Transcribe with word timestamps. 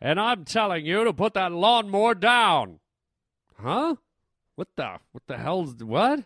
and 0.00 0.20
I'm 0.20 0.44
telling 0.44 0.86
you 0.86 1.04
to 1.04 1.12
put 1.12 1.34
that 1.34 1.52
lawnmower 1.52 2.14
down. 2.14 2.80
Huh? 3.56 3.96
What 4.54 4.68
the 4.76 4.98
what 5.12 5.26
the 5.26 5.36
hell's 5.36 5.82
what? 5.82 6.24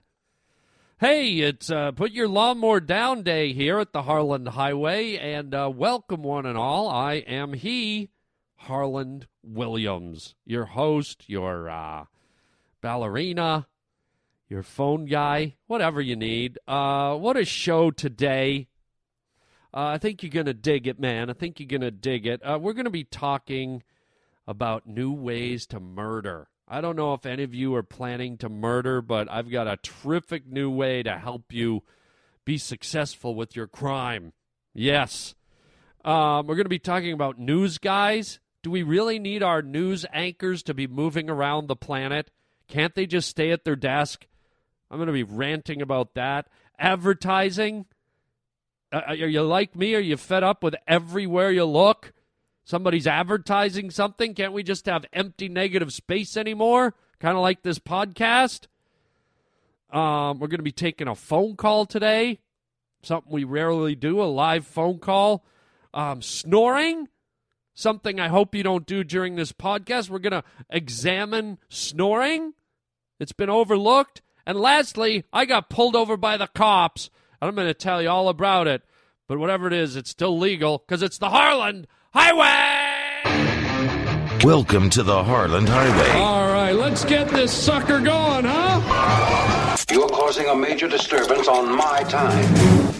Hey, 0.99 1.41
it's 1.41 1.71
uh, 1.71 1.93
put 1.93 2.13
your 2.13 2.29
lawnmower 2.29 2.81
down 2.81 3.23
day 3.23 3.53
here 3.53 3.79
at 3.79 3.93
the 3.93 4.03
Harland 4.03 4.49
Highway, 4.49 5.17
and 5.17 5.55
uh, 5.55 5.71
welcome 5.75 6.23
one 6.23 6.47
and 6.47 6.57
all. 6.57 6.89
I 6.89 7.15
am 7.15 7.55
he, 7.55 8.11
Harland 8.55 9.27
Williams, 9.43 10.35
your 10.47 10.67
host, 10.67 11.25
your 11.27 11.69
uh, 11.69 12.05
ballerina, 12.81 13.67
your 14.49 14.63
phone 14.63 15.07
guy, 15.07 15.57
whatever 15.67 16.01
you 16.01 16.15
need. 16.15 16.59
Uh, 16.69 17.17
what 17.17 17.37
a 17.37 17.45
show 17.45 17.91
today! 17.91 18.69
Uh, 19.75 19.87
I 19.87 19.99
think 19.99 20.23
you're 20.23 20.31
gonna 20.31 20.55
dig 20.55 20.87
it, 20.87 21.01
man. 21.01 21.31
I 21.31 21.33
think 21.33 21.59
you're 21.59 21.67
gonna 21.67 21.91
dig 21.91 22.27
it. 22.27 22.41
Uh, 22.43 22.59
we're 22.61 22.75
gonna 22.75 22.91
be 22.91 23.05
talking 23.05 23.83
about 24.47 24.87
new 24.87 25.13
ways 25.13 25.67
to 25.67 25.81
murder. 25.81 26.49
I 26.69 26.81
don't 26.81 26.97
know 26.97 27.13
if 27.15 27.27
any 27.27 27.43
of 27.43 27.55
you 27.55 27.75
are 27.75 27.83
planning 27.83 28.39
to 28.39 28.49
murder, 28.49 29.03
but 29.03 29.31
I've 29.31 29.51
got 29.51 29.69
a 29.69 29.77
terrific 29.77 30.47
new 30.47 30.71
way 30.71 31.03
to 31.03 31.19
help 31.19 31.53
you 31.53 31.83
be 32.45 32.57
successful 32.57 33.35
with 33.35 33.55
your 33.55 33.67
crime. 33.67 34.33
Yes. 34.73 35.35
Um, 36.05 36.47
we're 36.47 36.55
going 36.55 36.65
to 36.65 36.71
be 36.71 36.79
talking 36.79 37.13
about 37.13 37.39
news 37.39 37.79
guys. 37.79 38.41
Do 38.63 38.71
we 38.71 38.83
really 38.83 39.19
need 39.19 39.43
our 39.43 39.61
news 39.61 40.07
anchors 40.13 40.63
to 40.65 40.75
be 40.75 40.87
moving 40.87 41.29
around 41.29 41.67
the 41.67 41.77
planet? 41.77 42.31
Can't 42.69 42.95
they 42.95 43.07
just 43.07 43.29
stay 43.29 43.51
at 43.51 43.65
their 43.65 43.77
desk? 43.77 44.27
I'm 44.91 44.99
going 44.99 45.09
to 45.09 45.13
be 45.13 45.25
ranting 45.25 45.83
about 45.83 46.15
that. 46.15 46.49
Advertising. 46.79 47.87
Uh, 48.93 49.01
are 49.09 49.15
you 49.15 49.43
like 49.43 49.75
me? 49.75 49.95
Are 49.95 50.01
you 50.01 50.17
fed 50.17 50.43
up 50.43 50.63
with 50.63 50.75
everywhere 50.87 51.51
you 51.51 51.65
look? 51.65 52.13
Somebody's 52.65 53.07
advertising 53.07 53.91
something. 53.91 54.35
Can't 54.35 54.53
we 54.53 54.63
just 54.63 54.87
have 54.87 55.07
empty 55.13 55.49
negative 55.49 55.93
space 55.93 56.37
anymore? 56.37 56.95
Kind 57.19 57.37
of 57.37 57.43
like 57.43 57.63
this 57.63 57.79
podcast. 57.79 58.67
Um, 59.91 60.39
we're 60.39 60.49
going 60.49 60.59
to 60.59 60.65
be 60.65 60.73
taking 60.73 61.09
a 61.09 61.15
phone 61.15 61.57
call 61.57 61.87
today. 61.87 62.39
Something 63.03 63.33
we 63.33 63.45
rarely 63.45 63.95
do, 63.95 64.23
a 64.23 64.25
live 64.25 64.67
phone 64.67 64.99
call. 64.99 65.45
Um, 65.95 66.23
snoring, 66.23 67.09
something 67.75 68.21
I 68.21 68.29
hope 68.29 68.55
you 68.55 68.63
don't 68.63 68.87
do 68.87 69.03
during 69.05 69.37
this 69.37 69.53
podcast. 69.53 70.09
We're 70.09 70.19
going 70.19 70.33
to 70.33 70.45
examine 70.71 71.59
snoring. 71.69 72.55
It's 73.19 73.33
been 73.33 73.51
overlooked. 73.51 74.23
And 74.47 74.59
lastly, 74.59 75.25
I 75.33 75.45
got 75.45 75.71
pulled 75.71 75.97
over 75.97 76.17
by 76.17 76.37
the 76.37 76.47
cops. 76.49 77.11
And 77.43 77.49
I'm 77.49 77.57
going 77.57 77.67
to 77.67 77.75
tell 77.75 78.01
you 78.01 78.09
all 78.09 78.29
about 78.29 78.69
it. 78.69 78.83
But 79.27 79.37
whatever 79.37 79.67
it 79.67 79.73
is, 79.73 79.97
it's 79.97 80.11
still 80.11 80.39
legal 80.39 80.79
because 80.79 81.03
it's 81.03 81.19
the 81.19 81.29
Harland 81.29 81.89
Highway! 82.15 83.25
Welcome 84.45 84.89
to 84.91 85.03
the 85.03 85.25
Harland 85.25 85.69
Highway. 85.69 86.21
All 86.21 86.47
right, 86.47 86.71
let's 86.71 87.05
get 87.05 87.29
this 87.31 87.53
sucker 87.53 87.99
going, 87.99 88.45
huh? 88.45 89.77
You're 89.91 90.09
causing 90.09 90.47
a 90.51 90.55
major 90.55 90.87
disturbance 90.87 91.49
on 91.49 91.77
my 91.77 92.05
time. 92.05 92.45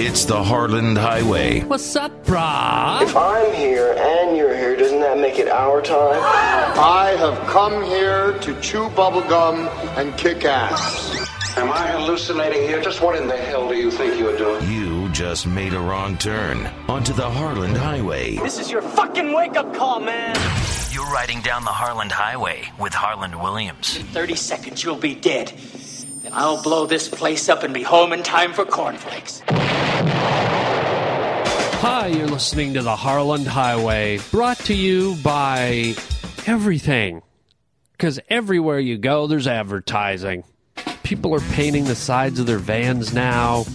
It's 0.01 0.25
the 0.25 0.43
Harland 0.43 0.99
Highway. 0.99 1.61
What's 1.61 1.95
up, 1.95 2.27
brah? 2.27 3.01
If 3.03 3.17
I'm 3.17 3.55
here 3.55 3.95
and 3.97 4.37
you're 4.37 4.57
here, 4.57 4.75
doesn't 4.75 4.99
that 4.99 5.19
make 5.19 5.39
it 5.39 5.47
our 5.47 5.81
time? 5.81 6.21
I 6.21 7.15
have 7.17 7.39
come 7.47 7.85
here 7.85 8.37
to 8.41 8.61
chew 8.61 8.89
bubblegum 8.89 9.69
and 9.97 10.17
kick 10.19 10.45
ass. 10.45 11.22
Am 11.55 11.71
I 11.71 11.87
hallucinating 11.89 12.63
here? 12.63 12.81
Just 12.81 13.03
what 13.03 13.15
in 13.15 13.29
the 13.29 13.37
hell 13.37 13.69
do 13.69 13.75
you 13.75 13.91
think 13.91 14.19
you're 14.19 14.39
doing? 14.39 14.67
You 14.73 15.11
just 15.11 15.47
made 15.47 15.75
a 15.75 15.79
wrong 15.79 16.17
turn 16.17 16.65
onto 16.89 17.13
the 17.13 17.29
Harland 17.29 17.77
Highway. 17.77 18.37
This 18.37 18.59
is 18.59 18.71
your 18.71 18.81
fucking 18.81 19.35
wake 19.35 19.55
up 19.57 19.75
call, 19.75 20.01
man. 20.01 20.35
You're 20.91 21.11
riding 21.13 21.43
down 21.43 21.65
the 21.65 21.71
Harland 21.71 22.11
Highway 22.11 22.73
with 22.79 22.95
Harland 22.95 23.39
Williams. 23.39 23.99
In 23.99 24.07
30 24.07 24.35
seconds, 24.35 24.83
you'll 24.83 24.97
be 24.97 25.15
dead. 25.15 25.53
Then 26.23 26.33
I'll 26.33 26.63
blow 26.63 26.87
this 26.87 27.09
place 27.09 27.51
up 27.51 27.65
and 27.65 27.75
be 27.75 27.83
home 27.83 28.15
in 28.15 28.23
time 28.23 28.55
for 28.55 28.65
cornflakes. 28.65 29.43
Hi, 31.81 32.07
you're 32.07 32.29
listening 32.29 32.73
to 32.75 32.83
the 32.83 32.97
Harland 32.97 33.47
Highway, 33.47 34.21
brought 34.31 34.59
to 34.61 34.75
you 34.75 35.17
by 35.17 35.97
everything. 36.47 37.21
Because 37.93 38.19
everywhere 38.31 38.79
you 38.81 38.97
go, 38.97 39.27
there's 39.27 39.47
advertising. 39.47 40.45
People 41.13 41.35
are 41.35 41.41
painting 41.53 41.85
the 41.85 41.95
sides 41.95 42.41
of 42.41 42.47
their 42.47 42.57
vans 42.57 43.13
now. 43.13 43.67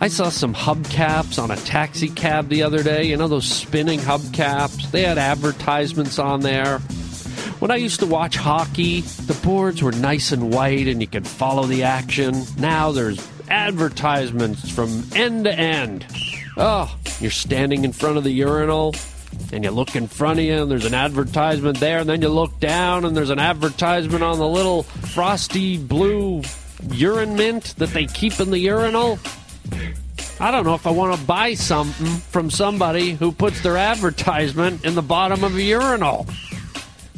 I 0.00 0.08
saw 0.08 0.30
some 0.30 0.54
hubcaps 0.54 1.38
on 1.38 1.50
a 1.50 1.56
taxi 1.56 2.08
cab 2.08 2.48
the 2.48 2.62
other 2.62 2.82
day. 2.82 3.04
You 3.04 3.18
know 3.18 3.28
those 3.28 3.44
spinning 3.44 3.98
hubcaps? 3.98 4.90
They 4.92 5.02
had 5.02 5.18
advertisements 5.18 6.18
on 6.18 6.40
there. 6.40 6.78
When 7.58 7.70
I 7.70 7.76
used 7.76 8.00
to 8.00 8.06
watch 8.06 8.36
hockey, 8.36 9.02
the 9.02 9.38
boards 9.44 9.82
were 9.82 9.92
nice 9.92 10.32
and 10.32 10.54
white 10.54 10.88
and 10.88 11.02
you 11.02 11.06
could 11.06 11.26
follow 11.26 11.64
the 11.64 11.82
action. 11.82 12.44
Now 12.56 12.92
there's 12.92 13.20
advertisements 13.50 14.70
from 14.70 15.04
end 15.14 15.44
to 15.44 15.52
end. 15.52 16.06
Oh, 16.56 16.96
you're 17.20 17.30
standing 17.30 17.84
in 17.84 17.92
front 17.92 18.16
of 18.16 18.24
the 18.24 18.32
urinal 18.32 18.94
and 19.52 19.64
you 19.64 19.70
look 19.70 19.96
in 19.96 20.08
front 20.08 20.38
of 20.38 20.46
you 20.46 20.62
and 20.62 20.70
there's 20.70 20.86
an 20.86 20.94
advertisement 20.94 21.78
there 21.78 21.98
and 21.98 22.08
then 22.08 22.22
you 22.22 22.30
look 22.30 22.58
down 22.58 23.04
and 23.04 23.14
there's 23.14 23.28
an 23.28 23.38
advertisement 23.38 24.24
on 24.24 24.38
the 24.38 24.48
little 24.48 24.84
frosty 24.84 25.76
blue 25.76 26.40
urine 26.90 27.36
mint 27.36 27.74
that 27.78 27.90
they 27.90 28.06
keep 28.06 28.40
in 28.40 28.50
the 28.50 28.58
urinal. 28.58 29.18
I 30.38 30.50
don't 30.50 30.64
know 30.64 30.74
if 30.74 30.86
I 30.86 30.90
want 30.90 31.18
to 31.18 31.26
buy 31.26 31.54
something 31.54 32.06
from 32.06 32.50
somebody 32.50 33.12
who 33.12 33.32
puts 33.32 33.62
their 33.62 33.76
advertisement 33.76 34.84
in 34.84 34.94
the 34.94 35.02
bottom 35.02 35.44
of 35.44 35.56
a 35.56 35.62
urinal. 35.62 36.26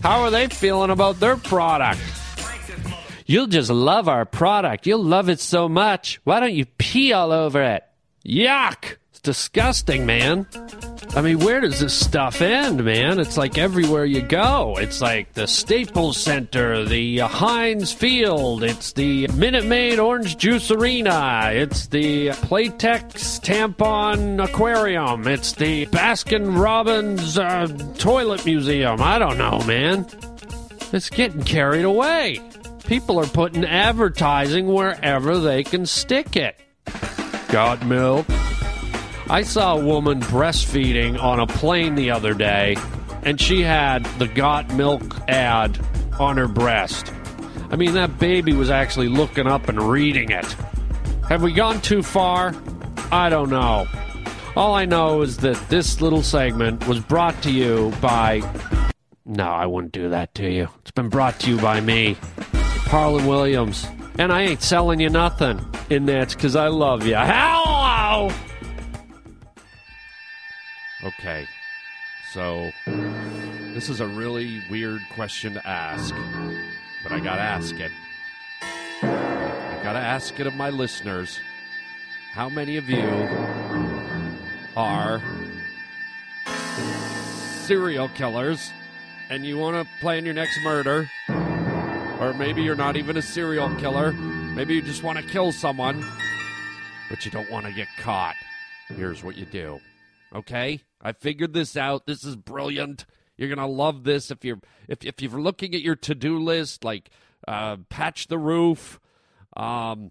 How 0.02 0.20
are 0.22 0.30
they 0.30 0.46
feeling 0.46 0.90
about 0.90 1.18
their 1.18 1.36
product? 1.36 2.00
You'll 3.26 3.48
just 3.48 3.70
love 3.70 4.08
our 4.08 4.24
product. 4.24 4.86
You'll 4.86 5.04
love 5.04 5.28
it 5.28 5.40
so 5.40 5.68
much. 5.68 6.20
Why 6.24 6.40
don't 6.40 6.54
you 6.54 6.64
pee 6.64 7.12
all 7.12 7.32
over 7.32 7.62
it? 7.62 7.84
Yuck! 8.24 8.96
Disgusting, 9.28 10.06
man. 10.06 10.46
I 11.14 11.20
mean, 11.20 11.40
where 11.40 11.60
does 11.60 11.80
this 11.80 11.92
stuff 11.92 12.40
end, 12.40 12.82
man? 12.82 13.20
It's 13.20 13.36
like 13.36 13.58
everywhere 13.58 14.06
you 14.06 14.22
go. 14.22 14.78
It's 14.78 15.02
like 15.02 15.34
the 15.34 15.46
Staples 15.46 16.16
Center, 16.16 16.82
the 16.86 17.20
uh, 17.20 17.28
Heinz 17.28 17.92
Field, 17.92 18.64
it's 18.64 18.94
the 18.94 19.28
Minute 19.28 19.66
Maid 19.66 19.98
Orange 19.98 20.38
Juice 20.38 20.70
Arena, 20.70 21.50
it's 21.52 21.88
the 21.88 22.28
Playtex 22.28 23.38
Tampon 23.42 24.42
Aquarium, 24.42 25.28
it's 25.28 25.52
the 25.52 25.84
Baskin 25.88 26.58
Robbins 26.58 27.36
uh, 27.36 27.66
Toilet 27.98 28.46
Museum. 28.46 29.02
I 29.02 29.18
don't 29.18 29.36
know, 29.36 29.62
man. 29.66 30.06
It's 30.90 31.10
getting 31.10 31.42
carried 31.42 31.84
away. 31.84 32.40
People 32.86 33.20
are 33.20 33.26
putting 33.26 33.66
advertising 33.66 34.68
wherever 34.68 35.38
they 35.38 35.64
can 35.64 35.84
stick 35.84 36.34
it. 36.34 36.58
Got 37.50 37.84
milk? 37.84 38.26
I 39.30 39.42
saw 39.42 39.76
a 39.76 39.84
woman 39.84 40.20
breastfeeding 40.20 41.22
on 41.22 41.38
a 41.38 41.46
plane 41.46 41.96
the 41.96 42.10
other 42.10 42.32
day, 42.32 42.76
and 43.24 43.38
she 43.38 43.60
had 43.60 44.04
the 44.18 44.26
Got 44.26 44.72
Milk 44.72 45.02
ad 45.28 45.78
on 46.18 46.38
her 46.38 46.48
breast. 46.48 47.12
I 47.70 47.76
mean, 47.76 47.92
that 47.92 48.18
baby 48.18 48.54
was 48.54 48.70
actually 48.70 49.08
looking 49.08 49.46
up 49.46 49.68
and 49.68 49.82
reading 49.82 50.30
it. 50.30 50.46
Have 51.28 51.42
we 51.42 51.52
gone 51.52 51.82
too 51.82 52.02
far? 52.02 52.54
I 53.12 53.28
don't 53.28 53.50
know. 53.50 53.86
All 54.56 54.74
I 54.74 54.86
know 54.86 55.20
is 55.20 55.36
that 55.38 55.56
this 55.68 56.00
little 56.00 56.22
segment 56.22 56.88
was 56.88 57.00
brought 57.00 57.42
to 57.42 57.50
you 57.50 57.92
by. 58.00 58.40
No, 59.26 59.44
I 59.44 59.66
wouldn't 59.66 59.92
do 59.92 60.08
that 60.08 60.34
to 60.36 60.50
you. 60.50 60.68
It's 60.80 60.90
been 60.90 61.10
brought 61.10 61.38
to 61.40 61.50
you 61.50 61.60
by 61.60 61.82
me, 61.82 62.16
Harland 62.86 63.28
Williams. 63.28 63.86
And 64.18 64.32
I 64.32 64.42
ain't 64.42 64.62
selling 64.62 65.00
you 65.00 65.10
nothing. 65.10 65.60
And 65.90 66.08
that's 66.08 66.34
because 66.34 66.56
I 66.56 66.68
love 66.68 67.06
you. 67.06 67.14
Hello! 67.14 68.32
Okay. 71.04 71.46
So, 72.32 72.72
this 72.86 73.88
is 73.88 74.00
a 74.00 74.06
really 74.06 74.62
weird 74.68 75.00
question 75.14 75.54
to 75.54 75.66
ask, 75.66 76.14
but 77.02 77.12
I 77.12 77.20
gotta 77.20 77.40
ask 77.40 77.74
it. 77.76 77.92
I 79.02 79.80
gotta 79.82 80.00
ask 80.00 80.38
it 80.38 80.46
of 80.46 80.54
my 80.54 80.70
listeners. 80.70 81.40
How 82.32 82.48
many 82.48 82.76
of 82.76 82.88
you 82.90 83.28
are 84.76 85.22
serial 87.66 88.08
killers 88.10 88.72
and 89.30 89.46
you 89.46 89.56
want 89.56 89.76
to 89.76 90.00
plan 90.00 90.24
your 90.24 90.34
next 90.34 90.60
murder? 90.62 91.10
Or 92.20 92.34
maybe 92.34 92.62
you're 92.62 92.74
not 92.74 92.96
even 92.96 93.16
a 93.16 93.22
serial 93.22 93.74
killer. 93.76 94.12
Maybe 94.12 94.74
you 94.74 94.82
just 94.82 95.02
want 95.02 95.18
to 95.18 95.24
kill 95.24 95.52
someone, 95.52 96.04
but 97.08 97.24
you 97.24 97.30
don't 97.30 97.50
want 97.50 97.66
to 97.66 97.72
get 97.72 97.88
caught. 97.98 98.34
Here's 98.88 99.22
what 99.22 99.36
you 99.36 99.46
do. 99.46 99.80
Okay? 100.34 100.82
I 101.00 101.12
figured 101.12 101.52
this 101.52 101.76
out. 101.76 102.06
This 102.06 102.24
is 102.24 102.36
brilliant. 102.36 103.06
You're 103.36 103.48
gonna 103.48 103.68
love 103.68 104.04
this 104.04 104.30
if 104.30 104.44
you're 104.44 104.60
if 104.88 105.04
if 105.04 105.20
you're 105.20 105.40
looking 105.40 105.74
at 105.74 105.80
your 105.80 105.96
to 105.96 106.14
do 106.14 106.38
list, 106.38 106.84
like 106.84 107.10
uh, 107.46 107.76
patch 107.88 108.26
the 108.26 108.38
roof, 108.38 108.98
um, 109.56 110.10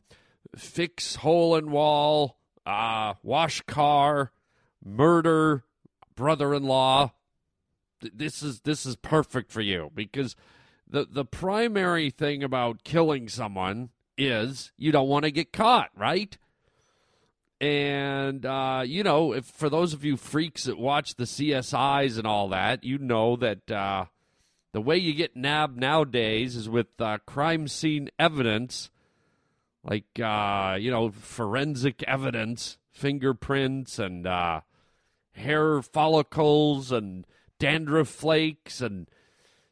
fix 0.55 1.15
hole 1.15 1.55
in 1.55 1.71
wall, 1.71 2.37
uh, 2.65 3.15
wash 3.23 3.61
car, 3.61 4.31
murder 4.83 5.65
brother 6.15 6.53
in 6.53 6.63
law. 6.63 7.13
th- 8.01 8.13
this 8.15 8.41
is 8.41 8.61
this 8.61 8.85
is 8.85 8.95
perfect 8.95 9.51
for 9.51 9.61
you 9.61 9.91
because 9.93 10.35
the 10.87 11.05
the 11.09 11.25
primary 11.25 12.09
thing 12.09 12.43
about 12.43 12.83
killing 12.83 13.27
someone 13.29 13.89
is 14.17 14.71
you 14.77 14.91
don't 14.91 15.09
want 15.09 15.25
to 15.25 15.31
get 15.31 15.53
caught, 15.53 15.89
right? 15.95 16.37
And 17.59 18.45
uh, 18.45 18.83
you 18.85 19.03
know, 19.03 19.33
if 19.33 19.45
for 19.45 19.69
those 19.69 19.93
of 19.93 20.05
you 20.05 20.17
freaks 20.17 20.65
that 20.65 20.77
watch 20.77 21.15
the 21.15 21.23
CSIs 21.23 22.17
and 22.17 22.27
all 22.27 22.49
that, 22.49 22.83
you 22.83 22.97
know 22.97 23.35
that 23.37 23.71
uh, 23.71 24.05
the 24.73 24.81
way 24.81 24.97
you 24.97 25.13
get 25.13 25.35
nabbed 25.35 25.77
nowadays 25.77 26.55
is 26.55 26.69
with 26.69 26.87
uh, 26.99 27.17
crime 27.25 27.67
scene 27.67 28.09
evidence, 28.19 28.91
like 29.83 30.19
uh, 30.19 30.77
you 30.79 30.91
know 30.91 31.09
forensic 31.09 32.03
evidence, 32.03 32.77
fingerprints, 32.91 33.97
and 33.97 34.27
uh, 34.27 34.61
hair 35.31 35.81
follicles, 35.81 36.91
and 36.91 37.25
dandruff 37.57 38.09
flakes, 38.09 38.81
and 38.81 39.07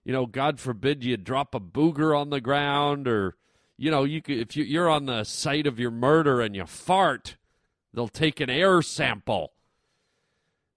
you 0.04 0.14
know, 0.14 0.26
God 0.28 0.60
forbid 0.60 1.04
you 1.04 1.18
drop 1.18 1.56
a 1.56 1.60
booger 1.60 2.18
on 2.18 2.30
the 2.30 2.42
ground, 2.42 3.08
or 3.08 3.36
you 3.78 3.92
know, 3.92 4.04
you 4.04 4.22
could 4.22 4.38
if 4.38 4.56
you, 4.56 4.64
you're 4.64 4.90
on 4.90 5.08
the 5.08 5.24
site 5.24 5.68
of 5.68 5.80
your 5.80 5.92
murder 5.92 6.42
and 6.42 6.56
you 6.56 6.66
fart, 6.66 7.36
they'll 7.96 8.08
take 8.08 8.40
an 8.40 8.50
air 8.50 8.82
sample 8.82 9.54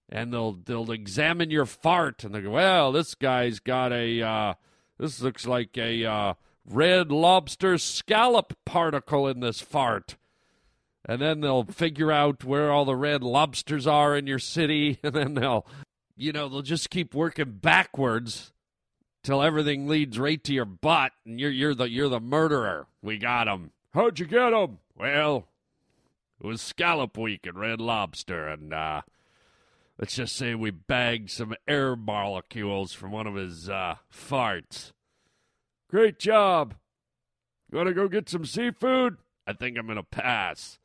and 0.07 0.33
they'll 0.33 0.53
they'll 0.53 0.91
examine 0.91 1.51
your 1.51 1.65
fart 1.65 2.23
and 2.23 2.33
they 2.33 2.41
go, 2.41 2.51
well, 2.51 2.91
this 2.91 3.13
guy's 3.13 3.59
got 3.59 3.93
a 3.93 4.21
uh, 4.21 4.53
this 4.97 5.21
looks 5.21 5.45
like 5.45 5.77
a 5.77 6.05
uh, 6.05 6.33
red 6.65 7.11
lobster 7.11 7.77
scallop 7.77 8.53
particle 8.65 9.27
in 9.27 9.39
this 9.39 9.61
fart, 9.61 10.17
and 11.05 11.21
then 11.21 11.41
they'll 11.41 11.65
figure 11.65 12.11
out 12.11 12.43
where 12.43 12.71
all 12.71 12.85
the 12.85 12.95
red 12.95 13.23
lobsters 13.23 13.85
are 13.85 14.17
in 14.17 14.25
your 14.25 14.39
city, 14.39 14.99
and 15.03 15.13
then 15.13 15.33
they'll, 15.35 15.65
you 16.15 16.31
know, 16.31 16.49
they'll 16.49 16.61
just 16.61 16.89
keep 16.89 17.13
working 17.13 17.59
backwards 17.61 18.51
till 19.23 19.43
everything 19.43 19.87
leads 19.87 20.17
right 20.17 20.43
to 20.43 20.53
your 20.53 20.65
butt, 20.65 21.11
and 21.25 21.39
you're 21.39 21.51
you're 21.51 21.75
the 21.75 21.89
you're 21.89 22.09
the 22.09 22.19
murderer. 22.19 22.87
We 23.01 23.17
got 23.17 23.47
him. 23.47 23.71
How'd 23.93 24.19
you 24.19 24.25
get 24.25 24.53
him? 24.53 24.79
Well, 24.97 25.47
it 26.41 26.47
was 26.47 26.61
scallop 26.61 27.17
week 27.17 27.45
at 27.45 27.55
Red 27.55 27.81
Lobster, 27.81 28.47
and 28.47 28.73
uh, 28.73 29.01
let's 29.97 30.15
just 30.15 30.35
say 30.35 30.55
we 30.55 30.71
bagged 30.71 31.29
some 31.29 31.55
air 31.67 31.95
molecules 31.95 32.93
from 32.93 33.11
one 33.11 33.27
of 33.27 33.35
his 33.35 33.69
uh, 33.69 33.95
farts. 34.13 34.93
Great 35.89 36.19
job. 36.19 36.75
You 37.71 37.77
want 37.77 37.89
to 37.89 37.93
go 37.93 38.07
get 38.07 38.29
some 38.29 38.45
seafood? 38.45 39.17
I 39.45 39.53
think 39.53 39.77
I'm 39.77 39.87
gonna 39.87 40.03
pass. 40.03 40.79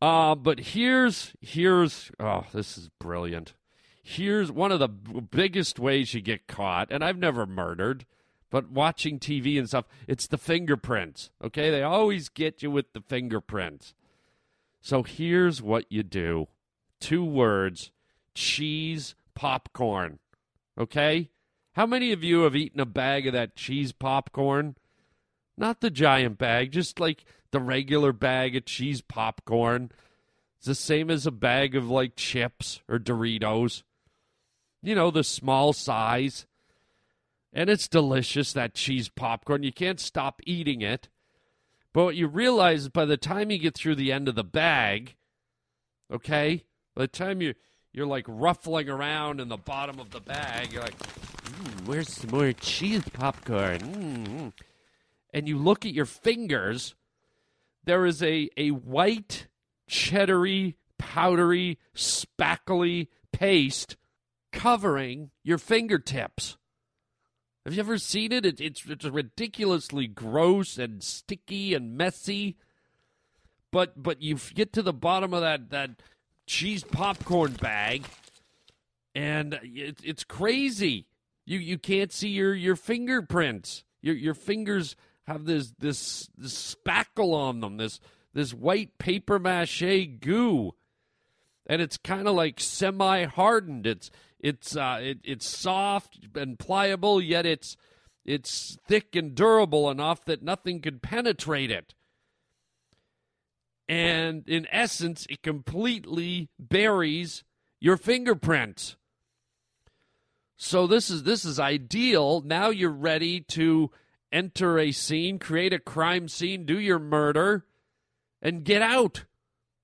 Uh, 0.00 0.34
but 0.34 0.58
here's 0.60 1.32
here's 1.40 2.10
oh, 2.18 2.44
this 2.52 2.78
is 2.78 2.88
brilliant. 2.98 3.54
Here's 4.02 4.50
one 4.50 4.72
of 4.72 4.80
the 4.80 4.88
biggest 4.88 5.78
ways 5.78 6.12
you 6.12 6.20
get 6.20 6.48
caught, 6.48 6.88
and 6.90 7.04
I've 7.04 7.18
never 7.18 7.46
murdered, 7.46 8.04
but 8.50 8.70
watching 8.70 9.20
TV 9.20 9.58
and 9.58 9.68
stuff, 9.68 9.84
it's 10.08 10.26
the 10.26 10.38
fingerprints. 10.38 11.30
Okay, 11.42 11.70
they 11.70 11.82
always 11.82 12.28
get 12.28 12.62
you 12.62 12.70
with 12.70 12.92
the 12.94 13.00
fingerprints. 13.00 13.94
So 14.82 15.04
here's 15.04 15.62
what 15.62 15.86
you 15.90 16.02
do: 16.02 16.48
two 17.00 17.24
words, 17.24 17.92
cheese 18.34 19.14
popcorn. 19.34 20.18
Okay, 20.78 21.30
how 21.72 21.86
many 21.86 22.12
of 22.12 22.22
you 22.22 22.42
have 22.42 22.56
eaten 22.56 22.80
a 22.80 22.86
bag 22.86 23.26
of 23.26 23.32
that 23.32 23.56
cheese 23.56 23.92
popcorn? 23.92 24.76
Not 25.56 25.80
the 25.80 25.90
giant 25.90 26.36
bag, 26.36 26.72
just 26.72 26.98
like 26.98 27.24
the 27.52 27.60
regular 27.60 28.12
bag 28.12 28.56
of 28.56 28.64
cheese 28.64 29.00
popcorn. 29.00 29.90
It's 30.58 30.66
the 30.66 30.74
same 30.74 31.10
as 31.10 31.26
a 31.26 31.30
bag 31.30 31.76
of 31.76 31.88
like 31.88 32.16
chips 32.16 32.80
or 32.88 32.98
Doritos. 32.98 33.82
You 34.82 34.94
know, 34.94 35.10
the 35.10 35.24
small 35.24 35.72
size. 35.72 36.46
And 37.52 37.68
it's 37.68 37.86
delicious, 37.86 38.52
that 38.54 38.74
cheese 38.74 39.08
popcorn. 39.08 39.62
You 39.62 39.72
can't 39.72 40.00
stop 40.00 40.40
eating 40.46 40.80
it. 40.80 41.08
But 41.92 42.04
what 42.04 42.16
you 42.16 42.26
realize 42.26 42.82
is 42.82 42.88
by 42.88 43.04
the 43.04 43.16
time 43.16 43.50
you 43.50 43.58
get 43.58 43.74
through 43.74 43.96
the 43.96 44.12
end 44.12 44.28
of 44.28 44.34
the 44.34 44.44
bag, 44.44 45.14
okay, 46.10 46.64
by 46.94 47.02
the 47.02 47.08
time 47.08 47.42
you 47.42 47.54
you're 47.92 48.06
like 48.06 48.24
ruffling 48.26 48.88
around 48.88 49.40
in 49.40 49.48
the 49.48 49.58
bottom 49.58 49.98
of 50.00 50.10
the 50.10 50.20
bag, 50.20 50.72
you're 50.72 50.82
like, 50.82 50.98
mm, 50.98 51.86
where's 51.86 52.10
some 52.10 52.30
more 52.30 52.52
cheese 52.52 53.02
popcorn? 53.12 53.78
Mm. 53.80 54.52
And 55.34 55.46
you 55.46 55.58
look 55.58 55.84
at 55.84 55.92
your 55.92 56.06
fingers, 56.06 56.94
there 57.84 58.06
is 58.06 58.22
a, 58.22 58.48
a 58.56 58.70
white, 58.70 59.46
cheddary, 59.90 60.74
powdery, 60.98 61.78
spackly 61.94 63.08
paste 63.32 63.96
covering 64.52 65.30
your 65.42 65.58
fingertips. 65.58 66.56
Have 67.64 67.74
you 67.74 67.80
ever 67.80 67.98
seen 67.98 68.32
it? 68.32 68.44
it 68.44 68.60
it's, 68.60 68.84
it's 68.86 69.04
ridiculously 69.04 70.08
gross 70.08 70.78
and 70.78 71.02
sticky 71.02 71.74
and 71.74 71.96
messy. 71.96 72.56
But 73.70 74.02
but 74.02 74.20
you 74.20 74.36
get 74.54 74.72
to 74.74 74.82
the 74.82 74.92
bottom 74.92 75.32
of 75.32 75.40
that, 75.40 75.70
that 75.70 75.90
cheese 76.46 76.84
popcorn 76.84 77.52
bag, 77.52 78.04
and 79.14 79.58
it, 79.62 80.00
it's 80.04 80.24
crazy. 80.24 81.06
You 81.46 81.58
you 81.58 81.78
can't 81.78 82.12
see 82.12 82.28
your, 82.28 82.54
your 82.54 82.76
fingerprints. 82.76 83.84
Your 84.02 84.14
your 84.14 84.34
fingers 84.34 84.96
have 85.26 85.46
this 85.46 85.72
this, 85.78 86.28
this 86.36 86.76
spackle 86.76 87.32
on 87.34 87.60
them. 87.60 87.78
This 87.78 87.98
this 88.34 88.52
white 88.52 88.98
paper 88.98 89.38
mache 89.38 90.08
goo, 90.20 90.74
and 91.66 91.80
it's 91.80 91.96
kind 91.96 92.28
of 92.28 92.34
like 92.34 92.60
semi 92.60 93.24
hardened. 93.24 93.86
It's 93.86 94.10
it's 94.42 94.76
uh, 94.76 94.98
it, 95.00 95.18
it's 95.24 95.48
soft 95.48 96.18
and 96.34 96.58
pliable, 96.58 97.20
yet 97.22 97.46
it's 97.46 97.76
it's 98.24 98.76
thick 98.86 99.14
and 99.14 99.34
durable 99.34 99.90
enough 99.90 100.24
that 100.24 100.42
nothing 100.42 100.80
could 100.80 101.02
penetrate 101.02 101.70
it. 101.70 101.94
And 103.88 104.48
in 104.48 104.66
essence, 104.70 105.26
it 105.28 105.42
completely 105.42 106.48
buries 106.58 107.44
your 107.80 107.96
fingerprints. 107.96 108.96
So 110.56 110.86
this 110.86 111.08
is 111.08 111.22
this 111.22 111.44
is 111.44 111.60
ideal. 111.60 112.42
Now 112.44 112.70
you're 112.70 112.90
ready 112.90 113.40
to 113.40 113.90
enter 114.32 114.78
a 114.78 114.92
scene, 114.92 115.38
create 115.38 115.72
a 115.72 115.78
crime 115.78 116.28
scene, 116.28 116.64
do 116.64 116.78
your 116.78 116.98
murder, 116.98 117.66
and 118.40 118.64
get 118.64 118.82
out 118.82 119.24